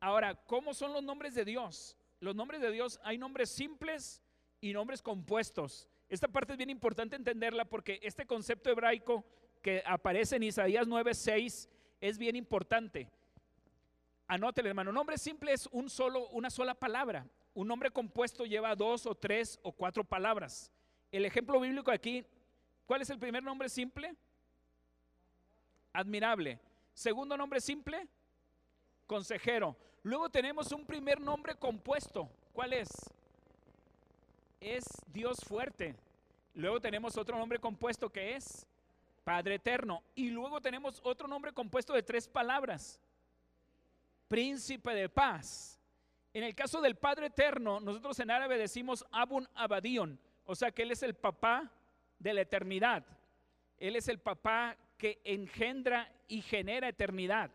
Ahora, 0.00 0.34
¿cómo 0.46 0.72
son 0.72 0.92
los 0.92 1.02
nombres 1.02 1.34
de 1.34 1.44
Dios? 1.44 1.96
Los 2.20 2.34
nombres 2.34 2.62
de 2.62 2.70
Dios, 2.70 2.98
hay 3.02 3.18
nombres 3.18 3.50
simples 3.50 4.22
y 4.60 4.72
nombres 4.72 5.02
compuestos. 5.02 5.89
Esta 6.10 6.28
parte 6.28 6.52
es 6.52 6.58
bien 6.58 6.68
importante 6.68 7.16
entenderla 7.16 7.64
porque 7.64 7.98
este 8.02 8.26
concepto 8.26 8.68
hebraico 8.68 9.24
que 9.62 9.82
aparece 9.86 10.36
en 10.36 10.42
Isaías 10.42 10.86
9:6 10.86 11.70
es 12.02 12.18
bien 12.18 12.36
importante. 12.36 13.08
Anótele, 14.26 14.68
hermano. 14.68 14.92
Nombre 14.92 15.16
simple 15.16 15.52
es 15.54 15.66
un 15.72 15.88
solo, 15.88 16.28
una 16.28 16.50
sola 16.50 16.74
palabra. 16.74 17.26
Un 17.54 17.66
nombre 17.66 17.90
compuesto 17.90 18.44
lleva 18.44 18.76
dos 18.76 19.06
o 19.06 19.14
tres 19.14 19.58
o 19.62 19.72
cuatro 19.72 20.04
palabras. 20.04 20.70
El 21.10 21.24
ejemplo 21.24 21.58
bíblico 21.58 21.90
aquí, 21.90 22.26
¿cuál 22.84 23.00
es 23.00 23.08
el 23.10 23.18
primer 23.18 23.42
nombre 23.42 23.70
simple? 23.70 24.14
admirable. 25.92 26.58
Segundo 26.92 27.36
nombre 27.36 27.60
simple, 27.60 28.06
consejero. 29.06 29.76
Luego 30.02 30.28
tenemos 30.28 30.72
un 30.72 30.84
primer 30.86 31.20
nombre 31.20 31.54
compuesto. 31.54 32.30
¿Cuál 32.52 32.72
es? 32.74 32.88
Es 34.60 34.84
Dios 35.06 35.38
fuerte. 35.46 35.94
Luego 36.54 36.80
tenemos 36.80 37.16
otro 37.16 37.38
nombre 37.38 37.58
compuesto 37.58 38.10
que 38.10 38.36
es 38.36 38.66
Padre 39.24 39.54
eterno. 39.54 40.02
Y 40.14 40.30
luego 40.30 40.60
tenemos 40.60 41.00
otro 41.02 41.26
nombre 41.26 41.52
compuesto 41.52 41.94
de 41.94 42.02
tres 42.02 42.28
palabras. 42.28 43.00
Príncipe 44.28 44.94
de 44.94 45.08
paz. 45.08 45.80
En 46.32 46.44
el 46.44 46.54
caso 46.54 46.80
del 46.80 46.96
Padre 46.96 47.26
eterno, 47.26 47.80
nosotros 47.80 48.18
en 48.20 48.30
árabe 48.30 48.58
decimos 48.58 49.04
Abun 49.10 49.48
Abadion, 49.54 50.20
o 50.44 50.54
sea 50.54 50.70
que 50.70 50.82
Él 50.82 50.92
es 50.92 51.02
el 51.02 51.14
papá 51.14 51.72
de 52.18 52.34
la 52.34 52.42
eternidad. 52.42 53.04
Él 53.78 53.96
es 53.96 54.06
el 54.06 54.20
papá 54.20 54.76
que 54.96 55.20
engendra 55.24 56.12
y 56.28 56.42
genera 56.42 56.88
eternidad, 56.88 57.50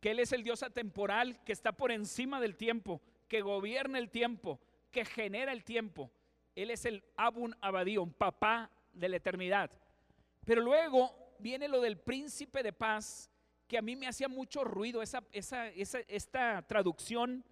que 0.00 0.12
Él 0.12 0.20
es 0.20 0.32
el 0.32 0.42
Dios 0.42 0.62
atemporal 0.62 1.42
que 1.44 1.52
está 1.52 1.72
por 1.72 1.92
encima 1.92 2.40
del 2.40 2.56
tiempo, 2.56 3.02
que 3.28 3.42
gobierna 3.42 3.98
el 3.98 4.08
tiempo, 4.08 4.58
que 4.92 5.04
genera 5.04 5.52
el 5.52 5.64
tiempo. 5.64 6.10
Él 6.54 6.70
es 6.70 6.84
el 6.84 7.02
Abun 7.16 7.56
Abadion, 7.60 8.12
papá 8.12 8.70
de 8.92 9.08
la 9.08 9.16
eternidad. 9.16 9.70
Pero 10.44 10.60
luego 10.60 11.34
viene 11.38 11.66
lo 11.66 11.80
del 11.80 11.98
príncipe 11.98 12.62
de 12.62 12.72
paz, 12.72 13.30
que 13.66 13.78
a 13.78 13.82
mí 13.82 13.96
me 13.96 14.06
hacía 14.06 14.28
mucho 14.28 14.64
ruido, 14.64 15.02
esa, 15.02 15.24
esa, 15.32 15.68
esta 15.70 16.62
traducción 16.62 17.44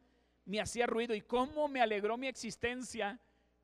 me 0.45 0.61
hacía 0.61 0.87
ruido 0.87 1.15
y 1.15 1.23
cómo 1.23 1.67
me 1.67 1.81
alegró 1.81 2.17
mi 2.17 2.27
existencia 2.27 3.19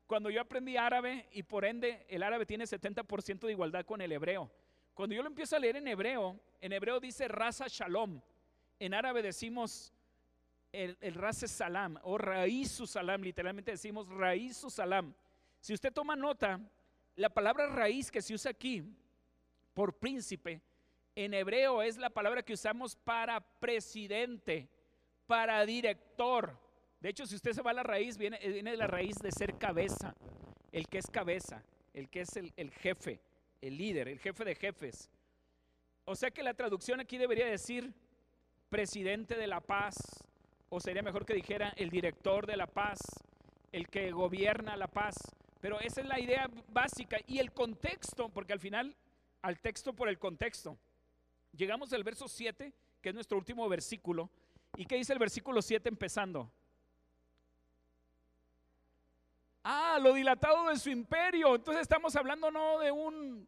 cuando 0.07 0.29
yo 0.29 0.41
aprendí 0.41 0.77
árabe 0.77 1.27
y 1.31 1.43
por 1.43 1.65
ende 1.65 2.05
el 2.09 2.23
árabe 2.23 2.45
tiene 2.45 2.63
70% 2.63 3.39
de 3.39 3.51
igualdad 3.51 3.85
con 3.85 4.01
el 4.01 4.11
hebreo. 4.11 4.49
Cuando 4.93 5.15
yo 5.15 5.21
lo 5.21 5.27
empiezo 5.27 5.55
a 5.55 5.59
leer 5.59 5.75
en 5.75 5.87
hebreo, 5.87 6.39
en 6.61 6.71
hebreo 6.71 6.99
dice 6.99 7.27
raza 7.27 7.65
shalom. 7.67 8.21
En 8.79 8.93
árabe 8.93 9.21
decimos 9.21 9.93
el, 10.77 10.97
el 11.01 11.13
raza 11.13 11.47
salam 11.47 11.97
o 12.03 12.17
raíz 12.17 12.81
salam, 12.85 13.21
literalmente 13.21 13.71
decimos 13.71 14.07
raíz 14.09 14.57
salam. 14.69 15.13
Si 15.59 15.73
usted 15.73 15.91
toma 15.91 16.15
nota, 16.15 16.59
la 17.15 17.29
palabra 17.29 17.67
raíz 17.67 18.11
que 18.11 18.21
se 18.21 18.33
usa 18.33 18.51
aquí 18.51 18.83
por 19.73 19.97
príncipe, 19.97 20.61
en 21.15 21.33
hebreo 21.33 21.81
es 21.81 21.97
la 21.97 22.09
palabra 22.09 22.43
que 22.43 22.53
usamos 22.53 22.95
para 22.95 23.39
presidente, 23.41 24.69
para 25.25 25.65
director. 25.65 26.57
De 26.99 27.09
hecho, 27.09 27.25
si 27.25 27.35
usted 27.35 27.53
se 27.53 27.61
va 27.61 27.71
a 27.71 27.75
la 27.75 27.83
raíz, 27.83 28.17
viene, 28.17 28.39
viene 28.39 28.71
de 28.71 28.77
la 28.77 28.87
raíz 28.87 29.15
de 29.17 29.31
ser 29.31 29.57
cabeza, 29.57 30.15
el 30.71 30.87
que 30.87 30.99
es 30.99 31.07
cabeza, 31.07 31.63
el 31.93 32.09
que 32.09 32.21
es 32.21 32.35
el, 32.37 32.53
el 32.55 32.71
jefe 32.71 33.19
el 33.61 33.77
líder, 33.77 34.07
el 34.07 34.19
jefe 34.19 34.45
de 34.45 34.55
jefes. 34.55 35.09
O 36.05 36.15
sea 36.15 36.31
que 36.31 36.43
la 36.43 36.53
traducción 36.53 36.99
aquí 36.99 37.17
debería 37.17 37.47
decir 37.47 37.93
presidente 38.69 39.35
de 39.35 39.47
la 39.47 39.61
paz, 39.61 39.95
o 40.69 40.79
sería 40.79 41.01
mejor 41.01 41.25
que 41.25 41.33
dijera 41.33 41.73
el 41.77 41.89
director 41.89 42.45
de 42.45 42.57
la 42.57 42.67
paz, 42.67 42.99
el 43.71 43.87
que 43.87 44.11
gobierna 44.11 44.75
la 44.75 44.87
paz. 44.87 45.15
Pero 45.61 45.79
esa 45.79 46.01
es 46.01 46.07
la 46.07 46.19
idea 46.19 46.49
básica 46.69 47.17
y 47.27 47.39
el 47.39 47.51
contexto, 47.51 48.29
porque 48.29 48.53
al 48.53 48.59
final, 48.59 48.95
al 49.41 49.59
texto 49.59 49.93
por 49.93 50.09
el 50.09 50.19
contexto. 50.19 50.77
Llegamos 51.53 51.91
al 51.93 52.03
verso 52.03 52.27
7, 52.27 52.73
que 53.01 53.09
es 53.09 53.15
nuestro 53.15 53.37
último 53.37 53.67
versículo. 53.67 54.29
¿Y 54.75 54.85
qué 54.85 54.95
dice 54.95 55.13
el 55.13 55.19
versículo 55.19 55.61
7 55.61 55.89
empezando? 55.89 56.51
Ah, 59.63 59.97
lo 60.01 60.13
dilatado 60.13 60.69
de 60.69 60.77
su 60.77 60.89
imperio. 60.89 61.55
Entonces 61.55 61.81
estamos 61.81 62.15
hablando 62.15 62.51
no 62.51 62.79
de 62.79 62.91
un 62.91 63.47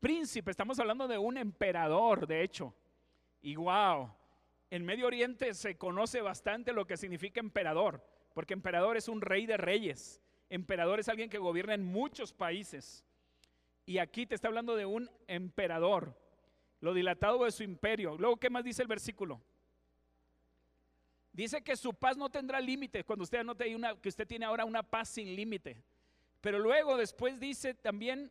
príncipe, 0.00 0.50
estamos 0.50 0.78
hablando 0.78 1.06
de 1.06 1.18
un 1.18 1.38
emperador, 1.38 2.26
de 2.26 2.42
hecho. 2.42 2.74
Y 3.40 3.56
wow, 3.56 4.10
en 4.70 4.84
Medio 4.84 5.06
Oriente 5.06 5.54
se 5.54 5.76
conoce 5.76 6.20
bastante 6.20 6.72
lo 6.72 6.86
que 6.86 6.96
significa 6.96 7.40
emperador, 7.40 8.04
porque 8.34 8.54
emperador 8.54 8.96
es 8.96 9.08
un 9.08 9.20
rey 9.20 9.46
de 9.46 9.56
reyes. 9.56 10.20
Emperador 10.50 11.00
es 11.00 11.08
alguien 11.08 11.30
que 11.30 11.38
gobierna 11.38 11.74
en 11.74 11.84
muchos 11.84 12.32
países. 12.32 13.04
Y 13.86 13.98
aquí 13.98 14.26
te 14.26 14.34
está 14.34 14.48
hablando 14.48 14.76
de 14.76 14.84
un 14.84 15.10
emperador, 15.26 16.14
lo 16.80 16.92
dilatado 16.92 17.44
de 17.44 17.50
su 17.50 17.62
imperio. 17.62 18.16
Luego, 18.18 18.36
¿qué 18.36 18.50
más 18.50 18.64
dice 18.64 18.82
el 18.82 18.88
versículo? 18.88 19.40
Dice 21.32 21.62
que 21.62 21.76
su 21.76 21.94
paz 21.94 22.16
no 22.16 22.28
tendrá 22.28 22.60
límite, 22.60 23.04
cuando 23.04 23.22
usted 23.22 23.38
anote 23.38 23.74
una, 23.74 23.96
que 23.96 24.08
usted 24.08 24.26
tiene 24.26 24.44
ahora 24.44 24.64
una 24.64 24.82
paz 24.82 25.08
sin 25.08 25.34
límite. 25.34 25.82
Pero 26.40 26.58
luego 26.58 26.96
después 26.96 27.38
dice 27.40 27.74
también, 27.74 28.30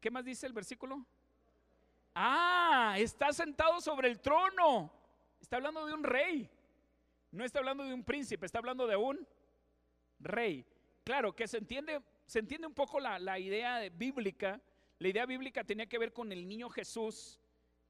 ¿qué 0.00 0.10
más 0.10 0.24
dice 0.24 0.46
el 0.46 0.52
versículo? 0.52 1.04
Ah, 2.14 2.94
está 2.98 3.32
sentado 3.32 3.80
sobre 3.80 4.08
el 4.08 4.20
trono. 4.20 4.92
Está 5.40 5.56
hablando 5.56 5.86
de 5.86 5.94
un 5.94 6.04
rey. 6.04 6.50
No 7.30 7.44
está 7.44 7.58
hablando 7.58 7.84
de 7.84 7.92
un 7.92 8.04
príncipe, 8.04 8.46
está 8.46 8.58
hablando 8.58 8.86
de 8.86 8.96
un 8.96 9.26
rey. 10.20 10.64
Claro 11.04 11.34
que 11.34 11.46
se 11.46 11.58
entiende, 11.58 12.00
se 12.24 12.38
entiende 12.38 12.66
un 12.66 12.74
poco 12.74 12.98
la, 13.00 13.38
idea 13.38 13.88
bíblica. 13.90 14.60
La 14.98 15.08
idea 15.08 15.26
bíblica 15.26 15.64
tenía 15.64 15.86
que 15.86 15.98
ver 15.98 16.12
con 16.12 16.32
el 16.32 16.48
niño 16.48 16.68
Jesús, 16.68 17.38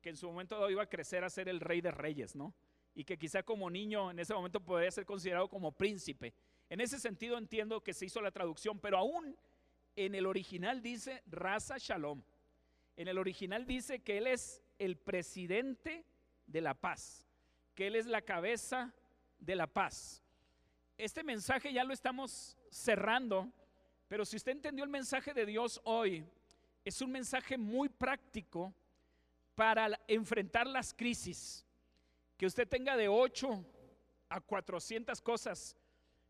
que 0.03 0.11
en 0.11 0.17
su 0.17 0.27
momento 0.27 0.69
iba 0.71 0.83
a 0.83 0.89
crecer 0.89 1.25
a 1.25 1.31
ser 1.31 1.49
el 1.49 1.61
rey 1.61 1.81
de 1.81 1.91
reyes, 1.91 2.35
¿no? 2.35 2.55
Y 2.95 3.05
que 3.05 3.19
quizá 3.19 3.43
como 3.43 3.71
niño 3.71 4.11
en 4.11 4.19
ese 4.19 4.35
momento 4.35 4.61
podría 4.61 4.91
ser 4.91 5.07
considerado 5.07 5.49
como 5.49 5.73
príncipe. 5.73 6.35
En 6.69 6.81
ese 6.81 6.99
sentido 6.99 7.39
entiendo 7.39 7.83
que 7.83 7.95
se 7.95 8.07
hizo 8.07 8.21
la 8.21 8.31
traducción, 8.31 8.81
pero 8.81 8.99
aún 8.99 9.37
en 9.95 10.15
el 10.15 10.27
original 10.27 10.83
dice 10.83 11.23
raza 11.27 11.77
shalom. 11.79 12.23
En 12.97 13.09
el 13.09 13.19
original 13.19 13.67
dice 13.67 14.01
que 14.01 14.19
Él 14.19 14.27
es 14.27 14.63
el 14.79 14.97
presidente 14.97 16.05
de 16.47 16.61
la 16.61 16.75
paz, 16.75 17.26
que 17.77 17.87
Él 17.87 17.95
es 17.95 18.07
la 18.07 18.23
cabeza 18.23 18.93
de 19.39 19.55
la 19.55 19.67
paz. 19.67 20.25
Este 20.97 21.23
mensaje 21.23 21.73
ya 21.73 21.85
lo 21.85 21.93
estamos 21.93 22.57
cerrando, 22.71 23.53
pero 24.09 24.25
si 24.25 24.37
usted 24.37 24.53
entendió 24.53 24.83
el 24.83 24.91
mensaje 24.91 25.35
de 25.35 25.45
Dios 25.45 25.81
hoy, 25.85 26.27
es 26.85 27.03
un 27.03 27.13
mensaje 27.13 27.59
muy 27.59 27.91
práctico 27.91 28.75
para 29.55 30.01
enfrentar 30.09 30.67
las 30.67 30.95
crisis. 30.95 31.67
Que 32.39 32.47
usted 32.47 32.67
tenga 32.67 32.97
de 32.97 33.09
8 33.09 33.65
a 34.31 34.41
400 34.41 35.21
cosas. 35.21 35.77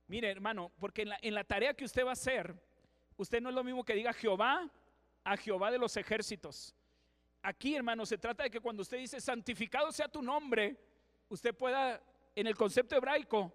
Mire, 0.08 0.30
hermano, 0.30 0.72
porque 0.80 1.02
en 1.02 1.10
la, 1.10 1.18
en 1.22 1.34
la 1.34 1.44
tarea 1.44 1.74
que 1.74 1.84
usted 1.84 2.04
va 2.04 2.10
a 2.10 2.14
hacer, 2.14 2.60
usted 3.16 3.40
no 3.40 3.50
es 3.50 3.54
lo 3.54 3.62
mismo 3.62 3.84
que 3.84 3.94
diga 3.94 4.12
Jehová 4.12 4.68
a 5.22 5.36
Jehová 5.36 5.70
de 5.70 5.78
los 5.78 5.96
ejércitos. 5.96 6.74
Aquí, 7.40 7.76
hermano, 7.76 8.04
se 8.04 8.18
trata 8.18 8.42
de 8.42 8.50
que 8.50 8.60
cuando 8.60 8.82
usted 8.82 8.98
dice 8.98 9.20
santificado 9.20 9.92
sea 9.92 10.08
tu 10.08 10.22
nombre, 10.22 10.76
usted 11.28 11.54
pueda, 11.54 12.02
en 12.34 12.46
el 12.46 12.54
concepto 12.54 12.96
hebraico, 12.96 13.52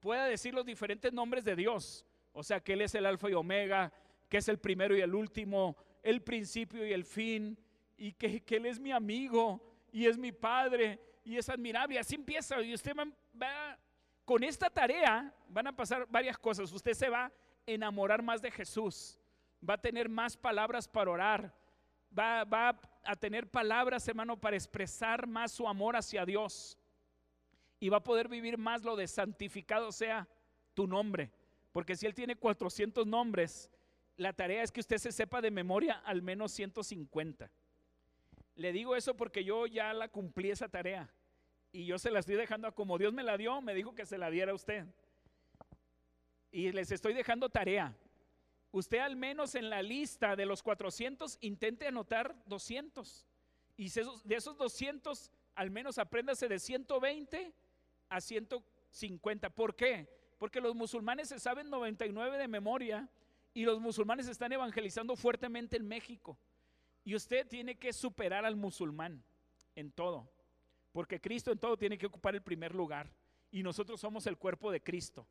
pueda 0.00 0.26
decir 0.26 0.54
los 0.54 0.64
diferentes 0.64 1.12
nombres 1.12 1.44
de 1.44 1.56
Dios. 1.56 2.04
O 2.32 2.42
sea, 2.42 2.60
que 2.60 2.74
Él 2.74 2.82
es 2.82 2.94
el 2.94 3.06
alfa 3.06 3.30
y 3.30 3.34
omega, 3.34 3.92
que 4.28 4.38
es 4.38 4.48
el 4.48 4.58
primero 4.58 4.96
y 4.96 5.00
el 5.00 5.14
último, 5.14 5.76
el 6.02 6.22
principio 6.22 6.86
y 6.86 6.92
el 6.92 7.04
fin, 7.04 7.58
y 7.96 8.12
que, 8.12 8.42
Él 8.48 8.66
es 8.66 8.78
mi 8.78 8.92
amigo 8.92 9.60
y 9.92 10.06
es 10.06 10.18
mi 10.18 10.32
padre 10.32 11.00
y 11.24 11.36
es 11.36 11.48
admirable. 11.48 11.98
Así 11.98 12.14
empieza. 12.14 12.60
Y 12.62 12.74
usted 12.74 12.92
va, 12.94 13.78
con 14.24 14.44
esta 14.44 14.68
tarea 14.68 15.34
van 15.48 15.66
a 15.68 15.74
pasar 15.74 16.06
varias 16.08 16.38
cosas. 16.38 16.70
Usted 16.72 16.92
se 16.92 17.08
va 17.08 17.24
a 17.24 17.32
enamorar 17.66 18.22
más 18.22 18.42
de 18.42 18.50
Jesús 18.50 19.18
va 19.68 19.74
a 19.74 19.80
tener 19.80 20.08
más 20.08 20.36
palabras 20.36 20.88
para 20.88 21.10
orar, 21.10 21.54
va, 22.16 22.44
va 22.44 22.78
a 23.04 23.16
tener 23.16 23.48
palabras, 23.48 24.06
hermano, 24.08 24.36
para 24.36 24.56
expresar 24.56 25.26
más 25.26 25.52
su 25.52 25.66
amor 25.66 25.96
hacia 25.96 26.24
Dios. 26.24 26.78
Y 27.78 27.88
va 27.88 27.98
a 27.98 28.04
poder 28.04 28.28
vivir 28.28 28.58
más 28.58 28.82
lo 28.82 28.96
de 28.96 29.06
santificado 29.06 29.92
sea 29.92 30.28
tu 30.74 30.86
nombre. 30.86 31.30
Porque 31.72 31.96
si 31.96 32.06
Él 32.06 32.14
tiene 32.14 32.36
400 32.36 33.06
nombres, 33.06 33.70
la 34.16 34.32
tarea 34.32 34.62
es 34.62 34.72
que 34.72 34.80
usted 34.80 34.98
se 34.98 35.12
sepa 35.12 35.40
de 35.40 35.50
memoria 35.50 36.00
al 36.04 36.22
menos 36.22 36.52
150. 36.52 37.50
Le 38.54 38.72
digo 38.72 38.96
eso 38.96 39.14
porque 39.14 39.44
yo 39.44 39.66
ya 39.66 39.92
la 39.92 40.08
cumplí 40.08 40.50
esa 40.50 40.68
tarea. 40.68 41.12
Y 41.72 41.84
yo 41.84 41.98
se 41.98 42.10
la 42.10 42.20
estoy 42.20 42.36
dejando 42.36 42.68
a 42.68 42.72
como 42.72 42.96
Dios 42.96 43.12
me 43.12 43.22
la 43.22 43.36
dio, 43.36 43.60
me 43.60 43.74
dijo 43.74 43.94
que 43.94 44.06
se 44.06 44.16
la 44.16 44.30
diera 44.30 44.52
a 44.52 44.54
usted. 44.54 44.86
Y 46.50 46.72
les 46.72 46.90
estoy 46.90 47.12
dejando 47.12 47.50
tarea 47.50 47.94
usted 48.78 48.98
al 48.98 49.16
menos 49.16 49.54
en 49.54 49.70
la 49.70 49.82
lista 49.82 50.36
de 50.36 50.46
los 50.46 50.62
400 50.62 51.38
intente 51.40 51.86
anotar 51.86 52.34
200. 52.46 53.26
Y 53.76 53.90
de 53.90 54.34
esos 54.34 54.56
200, 54.56 55.30
al 55.54 55.70
menos 55.70 55.98
apréndase 55.98 56.48
de 56.48 56.58
120 56.58 57.52
a 58.08 58.20
150. 58.20 59.50
¿Por 59.50 59.74
qué? 59.74 60.08
Porque 60.38 60.60
los 60.60 60.74
musulmanes 60.74 61.28
se 61.28 61.38
saben 61.38 61.70
99 61.70 62.38
de 62.38 62.48
memoria 62.48 63.08
y 63.54 63.64
los 63.64 63.80
musulmanes 63.80 64.28
están 64.28 64.52
evangelizando 64.52 65.16
fuertemente 65.16 65.76
en 65.76 65.88
México. 65.88 66.38
Y 67.04 67.14
usted 67.14 67.46
tiene 67.46 67.76
que 67.76 67.92
superar 67.92 68.44
al 68.44 68.56
musulmán 68.56 69.22
en 69.74 69.92
todo. 69.92 70.30
Porque 70.92 71.20
Cristo 71.20 71.52
en 71.52 71.58
todo 71.58 71.76
tiene 71.76 71.98
que 71.98 72.06
ocupar 72.06 72.34
el 72.34 72.42
primer 72.42 72.74
lugar. 72.74 73.10
Y 73.50 73.62
nosotros 73.62 74.00
somos 74.00 74.26
el 74.26 74.36
cuerpo 74.36 74.70
de 74.70 74.82
Cristo. 74.82 75.26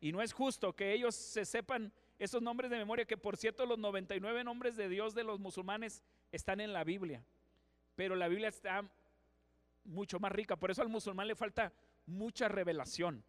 Y 0.00 0.12
no 0.12 0.22
es 0.22 0.32
justo 0.32 0.74
que 0.74 0.92
ellos 0.92 1.14
se 1.14 1.44
sepan 1.44 1.92
esos 2.18 2.42
nombres 2.42 2.70
de 2.70 2.78
memoria, 2.78 3.04
que 3.04 3.16
por 3.16 3.36
cierto 3.36 3.66
los 3.66 3.78
99 3.78 4.44
nombres 4.44 4.76
de 4.76 4.88
Dios 4.88 5.14
de 5.14 5.24
los 5.24 5.38
musulmanes 5.38 6.02
están 6.32 6.60
en 6.60 6.72
la 6.72 6.84
Biblia, 6.84 7.24
pero 7.94 8.16
la 8.16 8.28
Biblia 8.28 8.48
está 8.48 8.88
mucho 9.84 10.18
más 10.18 10.32
rica, 10.32 10.56
por 10.56 10.70
eso 10.70 10.82
al 10.82 10.88
musulmán 10.88 11.28
le 11.28 11.34
falta 11.34 11.72
mucha 12.06 12.48
revelación. 12.48 13.24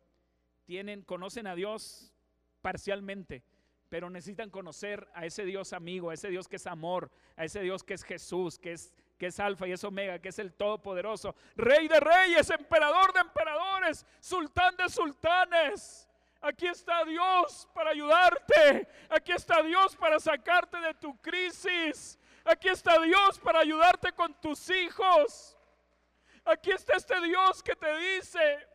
Tienen, 0.66 1.02
conocen 1.02 1.48
a 1.48 1.56
Dios 1.56 2.14
parcialmente, 2.62 3.44
pero 3.90 4.10
necesitan 4.10 4.50
conocer 4.50 5.08
a 5.14 5.26
ese 5.26 5.46
Dios 5.46 5.74
amigo, 5.74 6.10
a 6.10 6.14
ese 6.14 6.30
Dios 6.30 6.48
que 6.48 6.58
es 6.58 6.68
amor, 6.68 7.12
a 7.36 7.46
ese 7.46 7.62
Dios 7.62 7.84
que 7.84 7.94
es 7.94 8.04
Jesús, 8.04 8.60
que 8.60 8.74
es 8.74 8.94
que 9.18 9.28
es 9.28 9.40
alfa 9.40 9.68
y 9.68 9.72
es 9.72 9.84
omega, 9.84 10.20
que 10.20 10.30
es 10.30 10.40
el 10.40 10.54
todopoderoso, 10.54 11.36
rey 11.56 11.88
de 11.88 12.00
reyes, 12.00 12.50
emperador 12.52 13.12
de 13.14 13.22
emperadores, 13.22 14.06
sultán 14.20 14.76
de 14.78 14.88
sultanes. 14.90 16.08
Aquí 16.40 16.68
está 16.68 17.04
Dios 17.04 17.68
para 17.74 17.90
ayudarte. 17.90 18.88
Aquí 19.10 19.32
está 19.32 19.64
Dios 19.64 19.96
para 19.96 20.20
sacarte 20.20 20.78
de 20.78 20.94
tu 20.94 21.20
crisis. 21.20 22.20
Aquí 22.46 22.70
está 22.70 23.00
Dios 23.02 23.40
para 23.40 23.60
ayudarte 23.60 24.12
con 24.14 24.34
tus 24.40 24.70
hijos. 24.70 25.58
Aquí 26.46 26.72
está 26.72 26.96
este 26.96 27.20
Dios 27.22 27.62
que 27.62 27.76
te 27.76 27.98
dice, 27.98 28.67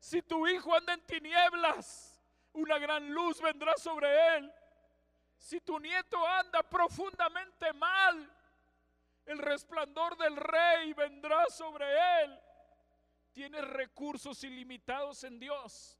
si 0.00 0.22
tu 0.22 0.46
hijo 0.48 0.74
anda 0.74 0.94
en 0.94 1.02
tinieblas, 1.02 2.18
una 2.54 2.78
gran 2.78 3.12
luz 3.12 3.40
vendrá 3.40 3.76
sobre 3.76 4.36
él. 4.36 4.52
Si 5.36 5.60
tu 5.60 5.78
nieto 5.78 6.26
anda 6.26 6.62
profundamente 6.62 7.72
mal, 7.74 8.30
el 9.26 9.38
resplandor 9.38 10.16
del 10.16 10.36
rey 10.36 10.94
vendrá 10.94 11.44
sobre 11.50 11.84
él. 12.22 12.40
Tienes 13.32 13.62
recursos 13.68 14.42
ilimitados 14.42 15.22
en 15.22 15.38
Dios. 15.38 15.98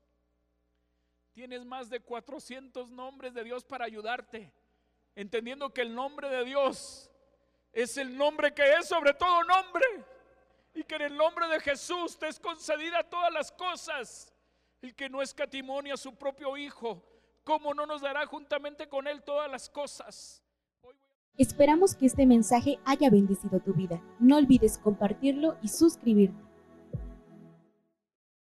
Tienes 1.32 1.64
más 1.64 1.88
de 1.90 2.00
400 2.00 2.90
nombres 2.90 3.34
de 3.34 3.44
Dios 3.44 3.64
para 3.64 3.84
ayudarte, 3.84 4.51
entendiendo 5.14 5.72
que 5.72 5.82
el 5.82 5.94
nombre 5.94 6.28
de 6.28 6.44
Dios 6.44 7.11
es 7.72 7.96
el 7.98 8.16
nombre 8.16 8.53
que 8.53 8.74
es 8.74 8.88
sobre 8.88 9.14
todo 9.14 9.44
nombre 9.44 9.84
y 10.74 10.84
que 10.84 10.96
en 10.96 11.02
el 11.02 11.16
nombre 11.16 11.46
de 11.48 11.60
Jesús 11.60 12.18
te 12.18 12.28
es 12.28 12.38
concedida 12.38 13.02
todas 13.04 13.32
las 13.32 13.52
cosas. 13.52 14.32
El 14.80 14.94
que 14.94 15.08
no 15.08 15.20
escatimonia 15.20 15.94
a 15.94 15.98
su 15.98 16.14
propio 16.14 16.56
Hijo, 16.56 17.04
¿cómo 17.44 17.74
no 17.74 17.86
nos 17.86 18.00
dará 18.00 18.24
juntamente 18.26 18.88
con 18.88 19.06
Él 19.06 19.22
todas 19.22 19.50
las 19.50 19.68
cosas? 19.68 20.42
Esperamos 21.36 21.94
que 21.94 22.06
este 22.06 22.26
mensaje 22.26 22.78
haya 22.84 23.08
bendecido 23.10 23.60
tu 23.60 23.72
vida. 23.72 24.02
No 24.18 24.36
olvides 24.36 24.78
compartirlo 24.78 25.56
y 25.62 25.68
suscribirte. 25.68 26.49